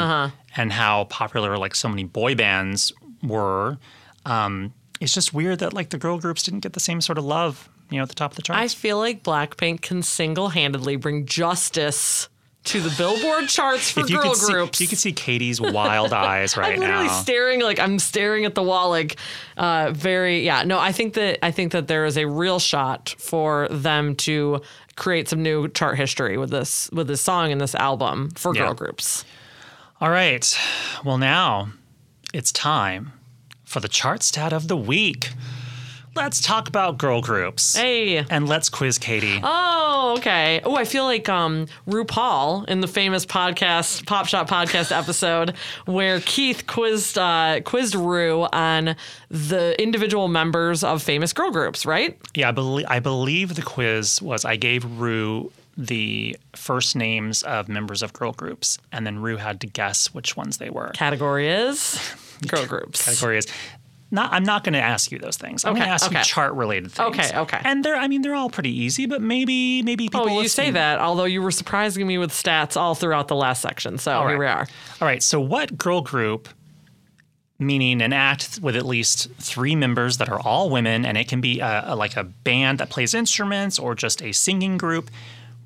and 0.57 0.73
how 0.73 1.05
popular 1.05 1.57
like 1.59 1.77
so 1.77 1.89
many 1.89 2.03
boy 2.03 2.35
bands 2.35 2.93
were. 3.23 3.79
Um, 4.29 4.75
it's 5.01 5.15
just 5.15 5.33
weird 5.33 5.61
that 5.61 5.73
like 5.73 5.91
the 5.91 5.99
girl 5.99 6.19
groups 6.19 6.43
didn't 6.43 6.61
get 6.61 6.73
the 6.73 6.81
same 6.81 7.01
sort 7.01 7.19
of 7.19 7.25
love, 7.25 7.69
you 7.91 7.97
know, 7.99 8.03
at 8.03 8.09
the 8.09 8.15
top 8.15 8.33
of 8.33 8.37
the 8.37 8.43
charts. 8.43 8.61
I 8.61 8.69
feel 8.77 8.99
like 8.99 9.23
Blackpink 9.23 9.81
can 9.83 10.03
single 10.03 10.49
handedly 10.51 10.97
bring 10.97 11.25
justice 11.27 12.29
to 12.65 12.81
the 12.81 12.93
Billboard 12.99 13.49
charts 13.49 13.91
for 13.93 14.01
if 14.01 14.11
you 14.11 14.17
girl 14.21 14.31
could 14.31 14.37
see, 14.39 14.53
groups. 14.53 14.81
you 14.81 14.89
could 14.89 14.99
see 14.99 15.13
Katie's 15.13 15.61
wild 15.61 16.13
eyes 16.13 16.57
right 16.57 16.75
I'm 16.75 16.81
literally 16.81 17.07
now. 17.07 17.13
staring 17.23 17.61
like 17.61 17.79
I'm 17.79 17.99
staring 17.99 18.45
at 18.45 18.55
the 18.57 18.63
wall 18.63 18.91
like 18.91 19.17
uh 19.57 19.93
very 19.95 20.45
yeah 20.45 20.65
no 20.65 20.79
I 20.79 20.93
think 20.93 21.15
that 21.15 21.39
I 21.43 21.51
think 21.53 21.73
that 21.73 21.87
there 21.89 22.05
is 22.05 22.19
a 22.19 22.27
real 22.27 22.59
shot 22.59 23.15
for 23.19 23.69
them 23.71 24.17
to 24.17 24.61
create 24.97 25.29
some 25.29 25.43
new 25.43 25.69
chart 25.69 25.97
history 25.97 26.37
with 26.37 26.51
this 26.51 26.91
with 26.93 27.07
this 27.07 27.23
song 27.23 27.53
and 27.53 27.61
this 27.61 27.75
album 27.77 28.31
for 28.33 28.55
Yeah. 28.55 28.63
girl 28.65 28.75
groups. 28.75 29.25
All 30.01 30.11
right, 30.11 30.59
well 31.05 31.17
now 31.19 31.71
it's 32.35 32.53
time 32.53 33.13
for 33.69 33.81
the 33.81 33.89
chart 33.89 34.23
stat 34.23 34.53
of 34.53 34.67
the 34.67 34.77
week. 34.77 35.31
Let's 36.17 36.41
talk 36.41 36.69
about 36.69 36.97
girl 36.99 37.21
groups. 37.21 37.77
Hey. 37.77 38.17
And 38.17 38.49
let's 38.49 38.71
quiz 38.71 38.99
Katie. 38.99 39.39
Oh, 39.43 40.15
okay. 40.19 40.61
Oh, 40.65 40.75
I 40.75 40.85
feel 40.85 41.05
like 41.05 41.29
um, 41.29 41.67
RuPaul 41.87 42.67
in 42.67 42.81
the 42.81 42.89
famous 42.89 43.27
podcast, 43.27 44.07
Pop 44.07 44.27
Shop 44.27 44.49
podcast 44.49 44.91
episode, 44.91 45.55
where 45.85 46.19
Keith 46.21 46.67
quizzed 46.67 47.19
uh, 47.19 47.61
quizzed 47.61 47.95
Ru 47.95 48.49
on 48.53 48.97
the 49.31 49.81
individual 49.81 50.29
members 50.29 50.83
of 50.83 51.03
famous 51.03 51.33
girl 51.35 51.51
groups, 51.51 51.85
right? 51.87 52.19
Yeah, 52.35 52.49
I 52.49 52.53
believe 52.53 52.87
I 52.89 52.99
believe 53.01 53.55
the 53.55 53.63
quiz 53.63 54.21
was 54.21 54.45
I 54.45 54.57
gave 54.57 54.85
Ru 54.99 55.53
the 55.77 56.37
first 56.57 56.97
names 56.97 57.43
of 57.45 57.69
members 57.69 58.03
of 58.03 58.13
girl 58.13 58.33
groups, 58.33 58.79
and 58.91 59.07
then 59.07 59.21
Ru 59.21 59.37
had 59.37 59.61
to 59.61 59.69
guess 59.69 60.13
which 60.13 60.37
ones 60.37 60.57
they 60.57 60.71
were. 60.71 60.91
Category 60.95 61.49
is 61.49 62.01
girl 62.47 62.67
groups. 62.67 63.05
Category 63.05 63.39
is 63.39 63.47
not. 64.11 64.33
I'm 64.33 64.45
not 64.45 64.65
going 64.65 64.73
to 64.73 64.81
ask 64.81 65.11
you 65.13 65.19
those 65.19 65.37
things. 65.37 65.65
I'm 65.65 65.75
going 65.75 65.85
to 65.85 65.91
ask 65.91 66.11
you 66.11 66.19
chart 66.23 66.55
related 66.55 66.93
things. 66.93 67.09
Okay, 67.21 67.39
okay. 67.39 67.61
And 67.65 67.85
they're. 67.85 67.97
I 67.97 68.09
mean, 68.09 68.23
they're 68.23 68.35
all 68.35 68.51
pretty 68.51 68.71
easy, 68.71 69.07
but 69.07 69.21
maybe 69.21 69.83
maybe 69.83 70.05
people. 70.09 70.31
Oh, 70.31 70.41
you 70.41 70.49
say 70.49 70.71
that, 70.71 70.99
although 70.99 71.25
you 71.25 71.43
were 71.43 71.51
surprising 71.51 72.07
me 72.07 72.17
with 72.19 72.31
stats 72.33 72.77
all 72.77 72.95
throughout 72.95 73.29
the 73.29 73.37
last 73.37 73.61
section. 73.63 73.99
So 73.99 74.13
All 74.13 74.29
here 74.29 74.39
we 74.39 74.47
are. 74.47 74.67
All 75.01 75.07
right. 75.09 75.23
So, 75.23 75.41
what 75.41 75.77
girl 75.77 76.01
group, 76.01 76.49
meaning 77.59 78.01
an 78.01 78.13
act 78.13 78.61
with 78.63 78.77
at 78.77 78.87
least 78.87 79.31
three 79.35 79.75
members 79.77 80.19
that 80.19 80.29
are 80.29 80.41
all 80.41 80.71
women, 80.71 81.05
and 81.05 81.19
it 81.19 81.29
can 81.29 81.41
be 81.41 81.61
a, 81.61 81.85
a- 81.89 81.97
like 81.97 82.17
a 82.17 82.25
band 82.25 82.79
that 82.79 82.89
plays 82.91 83.15
instruments 83.15 83.79
or 83.79 83.95
just 83.95 84.23
a 84.23 84.33
singing 84.33 84.79
group, 84.79 85.11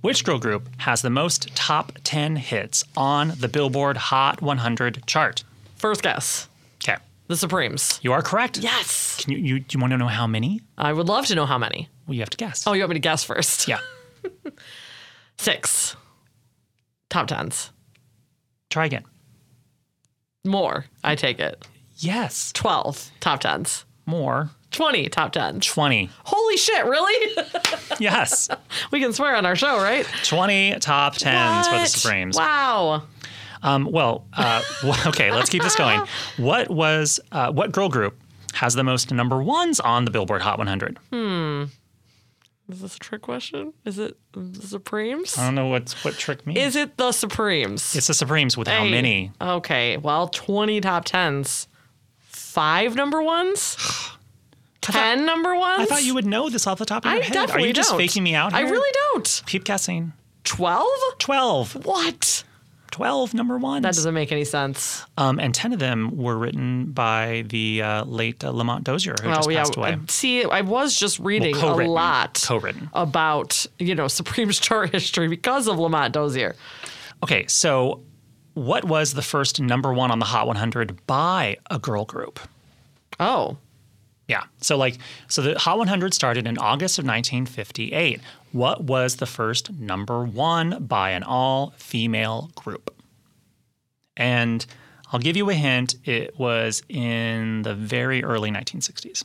which 0.01 0.25
girl 0.25 0.39
group 0.39 0.69
has 0.79 1.03
the 1.03 1.11
most 1.11 1.55
top 1.55 1.93
10 2.03 2.37
hits 2.37 2.83
on 2.97 3.35
the 3.39 3.47
Billboard 3.47 3.97
Hot 3.97 4.43
100 4.43 5.07
chart? 5.07 5.45
First 5.77 6.03
guess. 6.03 6.49
The 7.29 7.37
Supremes. 7.37 7.99
You 8.03 8.13
are 8.13 8.23
correct. 8.23 8.59
Yes. 8.59 9.23
Can 9.23 9.33
you, 9.33 9.39
you, 9.39 9.61
do 9.61 9.77
you 9.77 9.81
want 9.81 9.93
to 9.93 9.97
know 9.99 10.09
how 10.09 10.27
many? 10.27 10.61
I 10.77 10.93
would 10.93 11.09
love 11.09 11.27
to 11.27 11.35
know 11.35 11.47
how 11.47 11.59
many. 11.59 11.89
Well, 12.07 12.15
you 12.15 12.21
have 12.21 12.31
to 12.31 12.37
guess. 12.37 12.67
Oh, 12.67 12.73
you 12.73 12.83
want 12.83 12.91
me 12.91 12.95
to 12.95 13.01
guess 13.01 13.25
first? 13.25 13.69
Yeah. 13.69 13.79
Six. 15.39 15.97
Top 17.09 17.29
tens. 17.29 17.71
Try 18.71 18.87
again. 18.87 19.05
More. 20.45 20.87
I 21.05 21.15
take 21.15 21.41
it. 21.41 21.65
Yes. 21.97 22.53
12 22.53 23.13
top 23.21 23.41
tens. 23.41 23.85
More. 24.07 24.51
20 24.73 25.09
top 25.11 25.33
tens. 25.33 25.67
20. 25.67 26.11
Holy 26.25 26.57
shit, 26.57 26.85
really? 26.85 27.37
Yes. 28.01 28.49
we 28.91 29.01
can 29.01 29.13
swear 29.13 29.37
on 29.37 29.47
our 29.47 29.55
show, 29.55 29.77
right? 29.77 30.07
20 30.25 30.79
top 30.81 31.15
10s 31.15 31.67
for 31.67 31.79
the 31.79 31.87
Supremes. 31.87 32.37
Wow. 32.37 33.05
Um, 33.63 33.89
well, 33.91 34.27
uh, 34.33 34.63
okay, 35.07 35.31
let's 35.31 35.51
keep 35.51 35.63
this 35.63 35.77
going. 35.77 36.03
What 36.37 36.71
was, 36.71 37.21
uh, 37.31 37.53
what 37.53 37.73
girl 37.73 37.89
group 37.89 38.19
has 38.55 38.75
the 38.75 38.85
most 38.85 39.11
number 39.13 39.43
ones 39.43 39.81
on 39.81 40.05
the 40.05 40.11
Billboard 40.11 40.43
Hot 40.43 40.59
100? 40.59 40.99
Is 42.69 42.81
this 42.81 42.97
a 42.97 42.99
trick 42.99 43.23
question? 43.23 43.73
Is 43.85 43.99
it 43.99 44.17
the 44.33 44.67
Supremes? 44.67 45.37
I 45.37 45.45
don't 45.45 45.55
know 45.55 45.67
what's, 45.69 46.03
what 46.05 46.15
trick 46.15 46.47
means. 46.47 46.59
Is 46.59 46.77
it 46.77 46.97
the 46.97 47.13
Supremes? 47.13 47.95
it's 47.95 48.07
the 48.07 48.15
Supremes 48.15 48.57
with 48.57 48.69
how 48.69 48.85
many? 48.85 49.31
Okay, 49.41 49.97
well, 49.99 50.29
20 50.29 50.81
top 50.81 51.05
tens. 51.05 51.69
Five 52.19 52.95
number 52.97 53.23
ones? 53.23 53.77
10 54.81 55.25
number 55.27 55.55
ones? 55.55 55.83
I 55.83 55.85
thought 55.87 56.03
you 56.05 56.15
would 56.15 56.27
know 56.27 56.49
this 56.49 56.67
off 56.67 56.79
the 56.79 56.85
top 56.87 57.05
of 57.05 57.13
your 57.13 57.21
I 57.21 57.25
head. 57.25 57.33
definitely 57.33 57.65
Are 57.65 57.67
you 57.69 57.73
just 57.73 57.91
don't. 57.91 57.99
faking 57.99 58.23
me 58.23 58.35
out 58.35 58.53
I 58.53 58.61
really 58.63 58.93
don't. 59.13 59.43
Keep 59.47 59.65
guessing. 59.65 60.13
12? 60.45 60.87
12. 61.19 61.85
What? 61.87 62.43
12 62.93 63.35
number 63.35 63.59
ones. 63.59 63.83
That 63.83 63.95
doesn't 63.95 64.15
make 64.15 64.31
any 64.31 64.45
sense. 64.45 65.05
Um, 65.17 65.41
and 65.41 65.53
10 65.55 65.73
of 65.73 65.79
them 65.81 66.17
were 66.17 66.37
written 66.39 66.93
by 66.93 67.45
the 67.49 67.83
uh, 67.83 68.05
late 68.05 68.45
uh, 68.45 68.51
Lamont 68.51 68.85
Dozier, 68.85 69.17
who 69.21 69.29
just 69.31 69.49
passed 69.51 69.77
away. 69.77 69.95
I- 69.95 69.99
See, 70.09 70.45
I 70.45 70.61
was 70.61 70.97
just 70.97 71.19
reading 71.19 71.57
a 71.57 71.75
lot 71.75 72.41
Co-written. 72.47 72.89
about, 72.93 73.67
you 73.79 73.95
know, 73.97 74.07
Supremes 74.09 74.61
chart 74.61 74.91
history 74.91 75.27
because 75.29 75.67
of 75.67 75.79
Lamont 75.79 76.13
Dozier. 76.15 76.55
Okay, 77.23 77.47
so 77.49 78.03
what 78.55 78.85
was 78.85 79.15
the 79.15 79.23
first 79.23 79.61
number 79.61 79.93
one 79.93 80.11
on 80.11 80.19
the 80.19 80.27
Hot 80.27 80.47
100 80.47 81.07
by 81.07 81.57
a 81.71 81.79
girl 81.79 82.05
group? 82.05 82.39
Oh, 83.19 83.57
Yeah. 84.33 84.45
So 84.63 84.79
like 84.79 84.97
so 85.29 85.43
the 85.43 85.59
Hot 85.59 85.77
100 85.77 86.15
started 86.15 86.47
in 86.47 86.57
August 86.57 86.99
of 86.99 87.05
1958. 87.05 88.19
What 88.53 88.85
was 88.85 89.17
the 89.17 89.27
first 89.27 89.71
number 89.79 90.25
1 90.25 90.87
by 90.87 91.11
an 91.11 91.23
all-female 91.23 92.51
group? 92.55 92.95
And 94.17 94.65
I'll 95.13 95.21
give 95.21 95.37
you 95.37 95.51
a 95.51 95.55
hint, 95.55 95.97
it 96.07 96.39
was 96.39 96.83
in 96.89 97.61
the 97.61 97.75
very 97.75 98.25
early 98.25 98.51
1960s. 98.51 99.23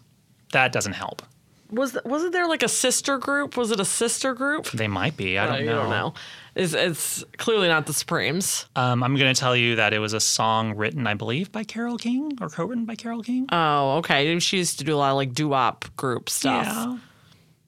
That 0.52 0.74
doesn't 0.74 0.92
help. 0.92 1.22
Was 1.70 1.98
wasn't 2.06 2.32
there 2.34 2.48
like 2.48 2.64
a 2.64 2.68
sister 2.70 3.18
group? 3.18 3.58
Was 3.58 3.72
it 3.72 3.80
a 3.80 3.86
sister 3.86 4.34
group? 4.34 4.68
They 4.72 4.88
might 4.88 5.18
be. 5.18 5.38
I 5.38 5.46
Uh, 5.46 5.52
don't 5.52 5.60
you 5.60 5.66
know. 5.68 5.76
don't 5.82 5.90
know. 5.90 6.14
It's, 6.56 6.74
it's 6.74 7.24
clearly 7.38 7.68
not 7.68 7.86
the 7.86 7.94
Supremes. 7.94 8.66
Um, 8.76 9.04
I'm 9.04 9.16
going 9.16 9.32
to 9.34 9.40
tell 9.40 9.56
you 9.56 9.76
that 9.76 9.94
it 9.94 10.00
was 10.00 10.14
a 10.14 10.20
song 10.20 10.76
written, 10.76 11.06
I 11.06 11.14
believe, 11.14 11.52
by 11.52 11.64
Carole 11.64 11.98
King 12.00 12.36
or 12.42 12.50
co-written 12.50 12.86
by 12.86 12.96
Carole 12.96 13.22
King. 13.22 13.46
Oh, 13.52 13.98
okay. 13.98 14.40
She 14.40 14.58
used 14.58 14.80
to 14.80 14.84
do 14.86 14.96
a 14.96 14.98
lot 14.98 15.12
of 15.12 15.18
like 15.18 15.34
doo-wop 15.34 15.86
group 15.98 16.30
stuff. 16.32 16.66
Yeah. 16.66 16.98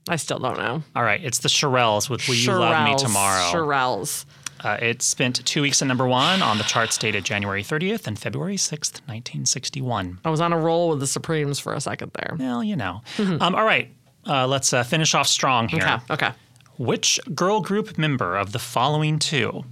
I 0.07 0.15
still 0.15 0.39
don't 0.39 0.57
know. 0.57 0.81
All 0.95 1.03
right, 1.03 1.23
it's 1.23 1.39
the 1.39 1.49
Shirelles 1.49 2.09
with 2.09 2.27
"Will 2.27 2.33
You 2.35 2.51
Love 2.53 2.83
Me 2.89 2.95
Tomorrow." 2.97 3.51
Shirelles. 3.51 4.25
Uh, 4.61 4.77
it 4.81 5.01
spent 5.01 5.43
two 5.45 5.61
weeks 5.61 5.81
at 5.81 5.87
number 5.87 6.07
one 6.07 6.41
on 6.41 6.57
the 6.57 6.63
charts 6.65 6.97
dated 6.97 7.23
January 7.23 7.63
30th 7.63 8.07
and 8.07 8.19
February 8.19 8.57
6th, 8.57 9.01
1961. 9.07 10.19
I 10.25 10.29
was 10.29 10.41
on 10.41 10.51
a 10.53 10.57
roll 10.59 10.89
with 10.89 10.99
the 10.99 11.07
Supremes 11.07 11.59
for 11.59 11.73
a 11.73 11.81
second 11.81 12.11
there. 12.13 12.35
Well, 12.37 12.63
you 12.63 12.75
know. 12.75 13.01
um, 13.19 13.41
all 13.55 13.63
right, 13.65 13.89
uh, 14.27 14.47
let's 14.47 14.73
uh, 14.73 14.83
finish 14.83 15.13
off 15.15 15.27
strong 15.27 15.67
here. 15.69 15.81
Okay. 15.81 16.13
Okay. 16.13 16.31
Which 16.77 17.19
girl 17.33 17.61
group 17.61 17.97
member 17.97 18.37
of 18.37 18.51
the 18.51 18.59
following 18.59 19.19
two 19.19 19.63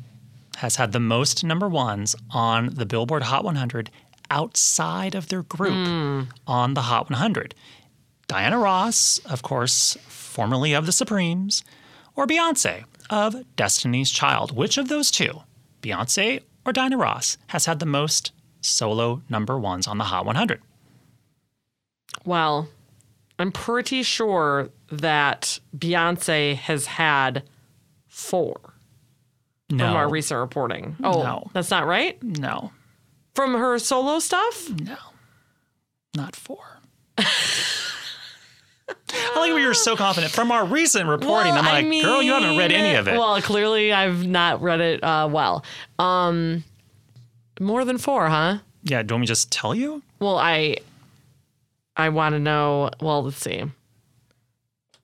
has 0.57 0.75
had 0.77 0.91
the 0.91 0.99
most 0.99 1.43
number 1.43 1.67
ones 1.69 2.15
on 2.31 2.73
the 2.73 2.85
Billboard 2.85 3.23
Hot 3.23 3.43
100 3.43 3.89
outside 4.29 5.15
of 5.15 5.29
their 5.29 5.43
group 5.43 6.27
on 6.47 6.73
the 6.73 6.81
Hot 6.81 7.09
100? 7.09 7.55
Diana 8.27 8.57
Ross, 8.57 9.19
of 9.19 9.41
course, 9.41 9.95
formerly 10.07 10.73
of 10.73 10.85
the 10.85 10.91
Supremes, 10.91 11.63
or 12.15 12.27
Beyonce 12.27 12.83
of 13.09 13.35
Destiny's 13.55 14.09
Child. 14.11 14.55
Which 14.55 14.77
of 14.77 14.87
those 14.89 15.11
two, 15.11 15.41
Beyonce 15.81 16.41
or 16.65 16.73
Diana 16.73 16.97
Ross, 16.97 17.37
has 17.47 17.65
had 17.65 17.79
the 17.79 17.85
most 17.85 18.31
solo 18.61 19.21
number 19.29 19.57
ones 19.57 19.87
on 19.87 19.97
the 19.97 20.03
Hot 20.05 20.25
100? 20.25 20.61
Well, 22.25 22.67
I'm 23.39 23.51
pretty 23.51 24.03
sure 24.03 24.69
that 24.91 25.59
Beyonce 25.77 26.55
has 26.55 26.85
had 26.87 27.43
four 28.07 28.59
No. 29.69 29.85
from 29.85 29.95
our 29.95 30.09
recent 30.09 30.39
reporting. 30.39 30.95
Oh, 31.03 31.23
No. 31.23 31.49
that's 31.53 31.71
not 31.71 31.85
right? 31.85 32.21
no. 32.23 32.71
From 33.35 33.53
her 33.53 33.77
solo 33.77 34.17
stuff? 34.19 34.69
No, 34.71 34.97
not 36.15 36.35
four. 36.35 36.79
I 38.89 39.39
like 39.39 39.53
when 39.53 39.61
you're 39.61 39.73
so 39.73 39.95
confident. 39.95 40.31
From 40.31 40.51
our 40.51 40.65
recent 40.65 41.07
reporting, 41.07 41.53
Well, 41.53 41.63
I'm 41.63 41.67
I 41.67 41.81
like, 41.81 42.03
girl, 42.03 42.21
you 42.21 42.33
haven't 42.33 42.57
read 42.57 42.71
any 42.71 42.95
of 42.95 43.07
it. 43.07 43.17
Well, 43.17 43.41
clearly 43.41 43.91
I've 43.93 44.25
not 44.25 44.61
read 44.61 44.79
it 44.81 45.03
uh, 45.03 45.27
well. 45.31 45.63
Um, 45.99 46.63
more 47.59 47.83
than 47.85 47.97
four, 47.97 48.27
huh? 48.29 48.59
yeah, 48.83 49.01
do 49.03 49.11
you 49.11 49.15
want 49.15 49.21
me 49.21 49.27
to 49.27 49.31
just 49.31 49.51
tell 49.51 49.75
you? 49.75 50.01
Well, 50.19 50.37
I 50.37 50.77
I 51.95 52.09
want 52.09 52.33
to 52.33 52.39
know. 52.39 52.89
Well, 53.01 53.23
let's 53.23 53.37
see. 53.37 53.63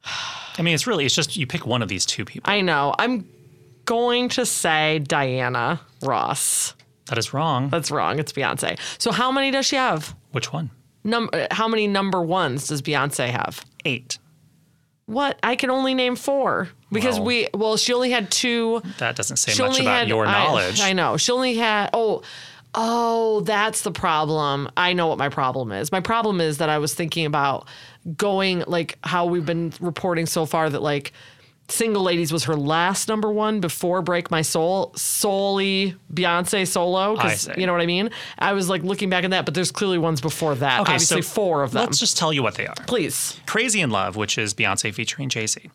I 0.05 0.61
mean, 0.61 0.75
it's 0.75 0.85
really, 0.85 1.05
it's 1.05 1.15
just 1.15 1.35
you 1.35 1.47
pick 1.47 1.65
one 1.65 1.81
of 1.81 1.89
these 1.89 2.05
two 2.05 2.25
people. 2.25 2.49
I 2.51 2.61
know. 2.61 2.93
I'm 2.99 3.27
going 3.85 4.29
to 4.29 4.45
say 4.45 4.99
Diana 4.99 5.81
Ross. 6.03 6.73
that 7.07 7.17
is 7.17 7.33
wrong. 7.33 7.69
That's 7.69 7.89
wrong. 7.91 8.19
It's 8.19 8.31
Beyonce. 8.31 8.77
So 8.99 9.11
how 9.11 9.31
many 9.31 9.49
does 9.51 9.65
she 9.65 9.75
have? 9.75 10.15
Which 10.31 10.53
one? 10.53 10.69
Num- 11.03 11.29
how 11.51 11.67
many 11.67 11.87
number 11.87 12.21
ones 12.21 12.67
does 12.67 12.81
Beyonce 12.81 13.29
have? 13.29 13.65
Eight. 13.85 14.17
What? 15.05 15.37
I 15.43 15.55
can 15.55 15.69
only 15.69 15.93
name 15.93 16.15
four 16.15 16.69
because 16.91 17.15
Well- 17.17 17.25
we. 17.25 17.47
Well, 17.53 17.77
she 17.77 17.93
only 17.93 18.11
had 18.11 18.31
two. 18.31 18.81
That 18.99 19.15
doesn't 19.15 19.37
say 19.37 19.51
much 19.61 19.79
about 19.79 19.89
had 19.99 20.07
your 20.07 20.25
I- 20.25 20.31
knowledge. 20.31 20.79
I, 20.81 20.93
know. 20.93 21.17
She 21.17 21.31
only 21.31 21.55
had. 21.55 21.89
Oh, 21.93 22.21
oh, 22.73 23.41
that's 23.41 23.81
the 23.81 23.91
problem. 23.91 24.69
I 24.77 24.93
know 24.93 25.07
what 25.07 25.17
my 25.17 25.29
problem 25.29 25.71
is. 25.71 25.91
My 25.91 25.99
problem 25.99 26.39
is 26.39 26.57
that 26.59 26.69
I 26.69 26.77
was 26.77 26.93
thinking 26.93 27.25
about 27.25 27.67
going 28.15 28.63
like 28.65 28.97
how 29.03 29.25
we've 29.25 29.45
been 29.45 29.73
reporting 29.81 30.25
so 30.25 30.45
far 30.45 30.69
that 30.69 30.81
like. 30.81 31.11
Single 31.69 32.03
Ladies 32.03 32.31
was 32.33 32.43
her 32.43 32.55
last 32.55 33.07
number 33.07 33.31
one 33.31 33.59
before 33.59 34.01
Break 34.01 34.29
My 34.29 34.41
Soul, 34.41 34.91
solely 34.95 35.95
Beyonce 36.13 36.67
solo. 36.67 37.15
'cause 37.15 37.25
I 37.49 37.53
see. 37.53 37.61
You 37.61 37.65
know 37.67 37.71
what 37.73 37.81
I 37.81 37.85
mean? 37.85 38.09
I 38.37 38.53
was 38.53 38.69
like 38.69 38.83
looking 38.83 39.09
back 39.09 39.23
at 39.23 39.31
that, 39.31 39.45
but 39.45 39.53
there's 39.53 39.71
clearly 39.71 39.97
ones 39.97 40.19
before 40.21 40.55
that. 40.55 40.81
Okay, 40.81 40.93
Obviously, 40.93 41.21
so 41.21 41.27
four 41.29 41.63
of 41.63 41.71
them. 41.71 41.85
Let's 41.85 41.99
just 41.99 42.17
tell 42.17 42.33
you 42.33 42.43
what 42.43 42.55
they 42.55 42.67
are. 42.67 42.75
Please. 42.85 43.39
Crazy 43.45 43.81
in 43.81 43.89
Love, 43.91 44.15
which 44.15 44.37
is 44.37 44.53
Beyonce 44.53 44.93
featuring 44.93 45.29
Jay 45.29 45.47
Z. 45.47 45.69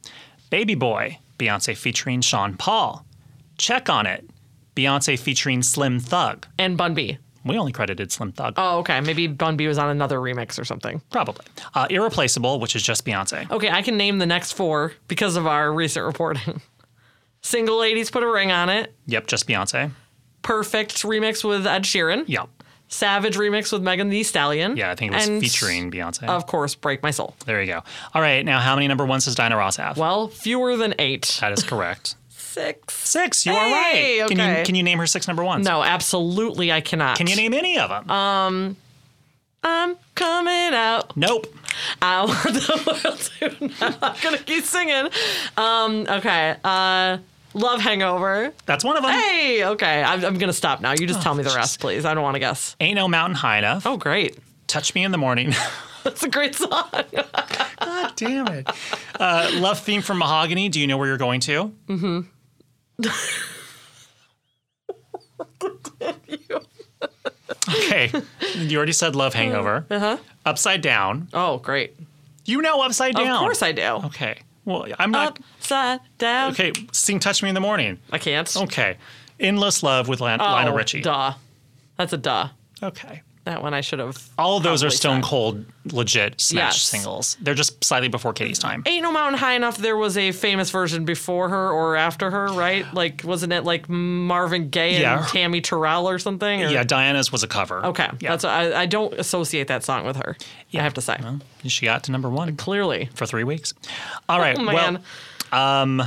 Baby 0.51 0.75
Boy, 0.75 1.19
Beyonce 1.39 1.77
featuring 1.77 2.21
Sean 2.21 2.55
Paul. 2.57 3.05
Check 3.57 3.89
on 3.89 4.07
It, 4.07 4.29
Beyonce 4.77 5.19
featuring 5.19 5.63
Slim 5.63 5.99
Thug. 6.01 6.47
And 6.59 6.77
Bun 6.77 6.95
B. 6.95 7.19
We 7.45 7.57
only 7.59 7.73
credited 7.73 8.11
Slim 8.13 8.33
Thug. 8.33 8.55
Oh, 8.57 8.79
okay. 8.79 9.01
Maybe 9.01 9.27
Bun 9.27 9.57
B 9.57 9.67
was 9.69 9.79
on 9.79 9.89
another 9.91 10.19
remix 10.19 10.59
or 10.59 10.65
something. 10.65 11.01
Probably. 11.11 11.45
Uh, 11.75 11.87
Irreplaceable, 11.89 12.61
which 12.61 12.75
is 12.77 12.83
just 12.83 13.05
Beyonce. 13.05 13.51
Okay, 13.51 13.71
I 13.71 13.83
can 13.83 13.97
name 13.97 14.19
the 14.19 14.27
next 14.27 14.53
four 14.53 14.93
because 15.07 15.37
of 15.37 15.47
our 15.47 15.73
recent 15.73 16.05
reporting. 16.05 16.61
Single 17.41 17.79
Ladies 17.79 18.11
put 18.11 18.23
a 18.23 18.29
ring 18.29 18.51
on 18.51 18.69
it. 18.69 18.95
Yep, 19.07 19.27
just 19.29 19.47
Beyonce. 19.47 19.93
Perfect 20.43 21.03
remix 21.03 21.45
with 21.49 21.67
Ed 21.67 21.85
Sheeran. 21.85 22.25
Yep. 22.27 22.49
Savage 22.89 23.37
remix 23.37 23.71
with 23.73 23.83
Megan 23.83 24.09
Thee 24.09 24.23
Stallion. 24.23 24.77
Yeah, 24.77 24.91
I 24.91 24.95
think 24.95 25.13
it 25.13 25.15
was 25.17 25.29
And, 25.29 25.41
featuring 25.43 25.91
Beyonce. 25.91 26.25
Of 26.27 26.47
course, 26.47 26.75
Break 26.75 27.03
My 27.03 27.11
Soul. 27.11 27.35
there 27.45 27.61
you 27.61 27.67
go. 27.73 27.83
All 28.15 28.23
right, 28.23 28.45
now 28.45 28.61
how 28.61 28.75
many 28.75 28.89
number 28.89 29.05
ones 29.05 29.27
does 29.27 29.35
Diana 29.35 29.57
Ross 29.57 29.77
have? 29.77 29.99
Well, 29.99 30.29
fewer 30.29 30.77
than 30.77 30.95
eight. 30.99 31.37
that 31.41 31.53
is 31.53 31.63
correct. 31.65 32.15
Six. 32.59 32.95
Six. 33.09 33.47
You 33.47 33.53
are 33.53 33.69
Hey, 33.69 34.21
right. 34.21 34.29
Can 34.29 34.39
you 34.39 34.65
can 34.65 34.75
you 34.75 34.83
name 34.83 34.99
her 34.99 35.07
six 35.07 35.27
number 35.29 35.45
ones? 35.45 35.65
No, 35.65 35.83
absolutely 35.83 36.73
I 36.73 36.81
cannot. 36.81 37.17
Can 37.17 37.27
you 37.27 37.37
name 37.37 37.55
any 37.55 37.79
of 37.79 37.89
them? 37.91 38.11
Um, 38.11 38.77
I'm 39.63 39.97
coming 40.15 40.75
out. 40.75 41.17
nope. 41.17 41.47
I 42.03 42.25
want 42.25 42.43
the 42.43 43.01
world 43.05 43.59
to 43.59 43.67
know. 43.91 43.97
I'm 44.03 44.17
gonna 44.23 44.39
keep 44.39 44.65
singing. 44.65 45.09
Um, 45.57 46.07
okay. 46.09 46.57
Uh, 46.65 47.19
Love 47.55 47.81
Hangover. 47.81 48.53
That's 48.67 48.85
one 48.85 48.97
of 48.97 49.03
them. 49.03 49.13
Hey, 49.13 49.65
okay. 49.65 50.03
I'm, 50.03 50.25
I'm 50.25 50.39
gonna 50.39 50.53
stop 50.53 50.81
now. 50.81 50.93
You 50.93 51.07
just 51.07 51.23
tell 51.23 51.35
me 51.35 51.43
the 51.45 51.51
rest, 51.55 51.81
please. 51.81 52.05
I 52.05 52.15
don't 52.15 52.23
want 52.23 52.35
to 52.35 52.41
guess. 52.41 52.77
Ain't 52.81 52.97
no 52.97 53.09
mountain 53.09 53.37
high 53.37 53.59
enough. 53.59 53.87
Oh, 53.87 53.97
great. 53.97 54.37
Touch 54.67 54.95
me 54.95 55.05
in 55.05 55.13
the 55.13 55.19
morning. 55.19 55.55
That's 56.05 56.23
a 56.23 56.29
great 56.29 56.55
song. 56.55 56.89
God 56.93 58.13
damn 58.17 58.49
it. 58.49 58.69
Uh, 59.19 59.51
love 59.55 59.81
theme 59.81 60.03
from 60.03 60.19
Mahogany. 60.19 60.69
Do 60.69 60.81
you 60.81 60.87
know 60.87 60.97
where 60.99 61.09
you're 61.09 61.17
going 61.19 61.41
to? 61.41 61.73
Mm-hmm. 61.89 62.21
Okay. 67.69 68.11
You 68.57 68.77
already 68.77 68.93
said 68.93 69.15
Love 69.17 69.35
Hangover. 69.35 69.85
Uh-huh. 69.91 70.17
Upside 70.45 70.81
Down. 70.81 71.29
Oh, 71.33 71.59
great. 71.59 71.95
You 72.45 72.63
know 72.63 72.81
Upside 72.83 73.15
Down. 73.15 73.35
Of 73.35 73.41
course 73.41 73.63
I 73.63 73.73
do. 73.73 73.83
Okay. 74.07 74.39
Well, 74.65 74.87
I'm 74.99 75.11
not. 75.11 75.39
Upside 75.59 76.01
down. 76.19 76.53
Okay, 76.53 76.73
sing 76.93 77.21
Touch 77.21 77.43
Me 77.43 77.49
in 77.49 77.55
the 77.55 77.61
Morning. 77.61 77.99
I 78.13 78.19
can't. 78.19 78.55
Okay. 78.55 78.97
Endless 79.41 79.83
Love 79.83 80.09
with 80.09 80.21
Lan- 80.21 80.41
Oh, 80.41 80.45
Lionel 80.45 80.75
Richie. 80.75 81.01
Duh. 81.01 81.33
That's 81.97 82.13
a 82.13 82.19
duh. 82.19 82.49
Okay. 82.83 83.23
That 83.49 83.63
one 83.63 83.73
I 83.73 83.81
should 83.81 83.99
have. 83.99 84.23
All 84.37 84.59
of 84.59 84.63
those 84.63 84.85
are 84.85 84.91
Stone 84.91 85.23
said. 85.23 85.29
Cold 85.31 85.65
legit 85.87 86.39
smash 86.39 86.75
Yes. 86.75 86.83
singles. 86.83 87.39
They're 87.41 87.55
just 87.55 87.83
slightly 87.83 88.09
before 88.09 88.35
Katie's 88.35 88.59
time. 88.59 88.83
Ain't 88.85 89.03
No 89.03 89.11
Mountain 89.11 89.39
High 89.39 89.55
Enough, 89.55 89.79
there 89.79 89.97
was 89.97 90.19
a 90.19 90.33
famous 90.33 90.71
version 90.71 91.07
before 91.07 91.49
her 91.49 91.71
or 91.71 91.97
after 91.97 92.31
her, 92.31 92.49
right? 92.49 92.85
Like, 92.93 93.23
wasn't 93.25 93.55
it 93.55 93.65
like 93.65 93.89
Marvin 93.89 94.69
Gaye 94.69 94.97
and 94.97 95.01
Yeah. 95.01 95.27
Tammy 95.31 95.63
Terrell 95.63 96.07
or 96.07 96.19
something? 96.19 96.63
Or- 96.65 96.69
Yeah, 96.69 96.85
Diana's 96.85 97.33
was 97.33 97.43
a 97.43 97.47
cover. 97.49 97.87
Okay. 97.87 98.11
Yeah. 98.21 98.33
That's 98.33 98.45
I, 98.45 98.83
I 98.83 98.85
don't 98.85 99.15
associate 99.15 99.69
that 99.69 99.83
song 99.83 100.05
with 100.05 100.17
her. 100.17 100.37
Yeah. 100.69 100.81
I 100.81 100.85
have 100.85 100.93
to 100.95 101.01
say. 101.01 101.17
Well, 101.23 101.41
she 101.65 101.87
got 101.87 102.03
to 102.05 102.13
number 102.13 102.29
one 102.29 102.55
Clearly. 102.57 103.09
for 103.15 103.25
three 103.25 103.45
weeks. 103.45 103.73
All 104.29 104.39
right. 104.41 104.59
Oh, 104.59 104.63
man. 104.63 105.03
Well, 105.51 105.59
um, 105.59 106.03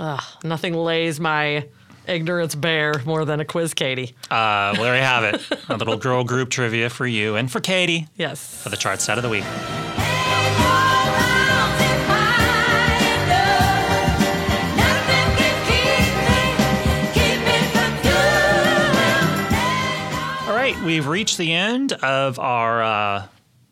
Ugh, 0.00 0.22
nothing 0.42 0.74
lays 0.74 1.20
my 1.20 1.66
ignorance 2.06 2.54
bare 2.54 2.94
more 3.04 3.24
than 3.24 3.40
a 3.40 3.44
quiz, 3.44 3.74
Katie. 3.74 4.14
uh, 4.30 4.72
well, 4.74 4.82
there 4.84 4.96
you 4.96 5.02
have 5.02 5.24
it. 5.24 5.42
A 5.68 5.76
little 5.76 5.96
girl 5.96 6.24
group 6.24 6.50
trivia 6.50 6.90
for 6.90 7.06
you 7.06 7.36
and 7.36 7.50
for 7.50 7.60
Katie 7.60 8.08
Yes. 8.16 8.62
for 8.62 8.68
the 8.68 8.76
chart 8.76 9.00
stat 9.00 9.18
of 9.18 9.22
the 9.22 9.30
week. 9.30 9.44
All 20.46 20.52
right, 20.54 20.78
we've 20.84 21.06
reached 21.06 21.38
the 21.38 21.52
end 21.54 21.94
of 21.94 22.38
our 22.38 22.82
uh, 22.82 23.26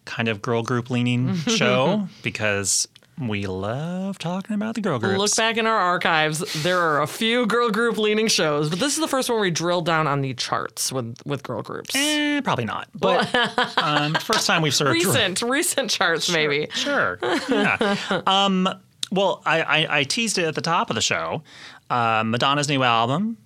kind 0.06 0.28
of 0.28 0.40
girl 0.40 0.62
group 0.62 0.88
leaning 0.88 1.34
show 1.36 2.08
because 2.22 2.88
we 3.18 3.46
love 3.46 4.18
talking 4.18 4.54
about 4.54 4.74
the 4.74 4.80
girl 4.80 4.98
groups. 4.98 5.18
Look 5.18 5.36
back 5.36 5.56
in 5.56 5.66
our 5.66 5.76
archives. 5.76 6.62
There 6.62 6.80
are 6.80 7.02
a 7.02 7.06
few 7.06 7.46
girl 7.46 7.70
group 7.70 7.98
leaning 7.98 8.28
shows, 8.28 8.70
but 8.70 8.80
this 8.80 8.94
is 8.94 9.00
the 9.00 9.08
first 9.08 9.28
one 9.28 9.36
where 9.36 9.42
we 9.42 9.50
drill 9.50 9.82
down 9.82 10.06
on 10.06 10.22
the 10.22 10.34
charts 10.34 10.92
with 10.92 11.16
with 11.24 11.42
girl 11.42 11.62
groups. 11.62 11.94
Eh, 11.94 12.40
probably 12.40 12.64
not. 12.64 12.88
But 12.94 13.32
um, 13.78 14.14
first 14.20 14.46
time 14.46 14.62
we've 14.62 14.74
sort 14.74 14.88
of 14.88 14.94
recent, 14.94 15.42
recent 15.42 15.90
charts, 15.90 16.30
maybe. 16.32 16.68
Sure. 16.74 17.18
Yeah. 17.48 18.22
um, 18.26 18.68
well, 19.10 19.42
I, 19.44 19.62
I, 19.62 19.98
I 19.98 20.04
teased 20.04 20.38
it 20.38 20.44
at 20.44 20.54
the 20.54 20.62
top 20.62 20.90
of 20.90 20.96
the 20.96 21.02
show. 21.02 21.42
Uh, 21.90 22.22
Madonna's 22.24 22.68
new 22.68 22.82
album, 22.82 23.36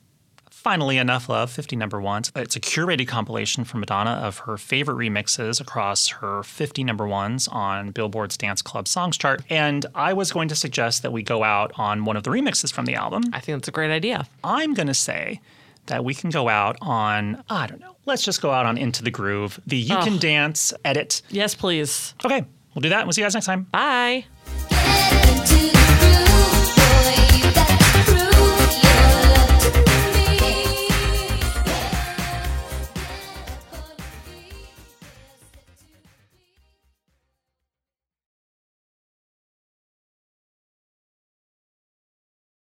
Finally 0.67 0.99
Enough 0.99 1.29
Love, 1.29 1.49
50 1.53 1.77
number 1.77 2.01
ones. 2.01 2.33
It's 2.35 2.57
a 2.57 2.61
curated 2.61 3.07
compilation 3.07 3.63
from 3.63 3.79
Madonna 3.79 4.11
of 4.11 4.39
her 4.39 4.57
favorite 4.57 4.97
remixes 4.97 5.61
across 5.61 6.09
her 6.09 6.43
50 6.43 6.83
number 6.83 7.07
ones 7.07 7.47
on 7.47 7.93
Billboard's 7.93 8.37
Dance 8.37 8.63
Club 8.63 8.89
Songs 8.89 9.17
chart. 9.17 9.45
And 9.49 9.87
I 9.95 10.13
was 10.13 10.33
going 10.33 10.49
to 10.49 10.57
suggest 10.57 11.03
that 11.03 11.13
we 11.13 11.23
go 11.23 11.45
out 11.45 11.71
on 11.77 12.05
one 12.05 12.17
of 12.17 12.25
the 12.25 12.31
remixes 12.31 12.73
from 12.73 12.85
the 12.85 12.97
album. 12.97 13.23
I 13.33 13.39
think 13.39 13.59
that's 13.59 13.69
a 13.69 13.71
great 13.71 13.93
idea. 13.93 14.27
I'm 14.43 14.75
going 14.75 14.89
to 14.89 14.95
say 14.95 15.41
that 15.87 16.05
we 16.05 16.15
can 16.15 16.31
go 16.31 16.49
out 16.49 16.77
on, 16.81 17.45
I 17.49 17.69
don't 17.69 17.79
know, 17.79 17.95
let's 18.05 18.25
just 18.25 18.43
go 18.43 18.51
out 18.51 18.67
on 18.67 18.77
Into 18.77 19.05
the 19.05 19.13
Groove, 19.13 19.61
the 19.69 19.77
You 19.77 19.99
Can 19.99 20.19
Dance 20.19 20.75
edit. 20.85 21.23
Yes, 21.31 21.55
please. 21.55 22.13
Okay, 22.25 22.45
we'll 22.75 22.83
do 22.83 22.89
that. 22.89 23.07
We'll 23.07 23.13
see 23.13 23.21
you 23.21 23.25
guys 23.25 23.35
next 23.35 23.47
time. 23.47 23.69
Bye. 23.71 24.25
Get 24.69 25.29
into 25.29 25.76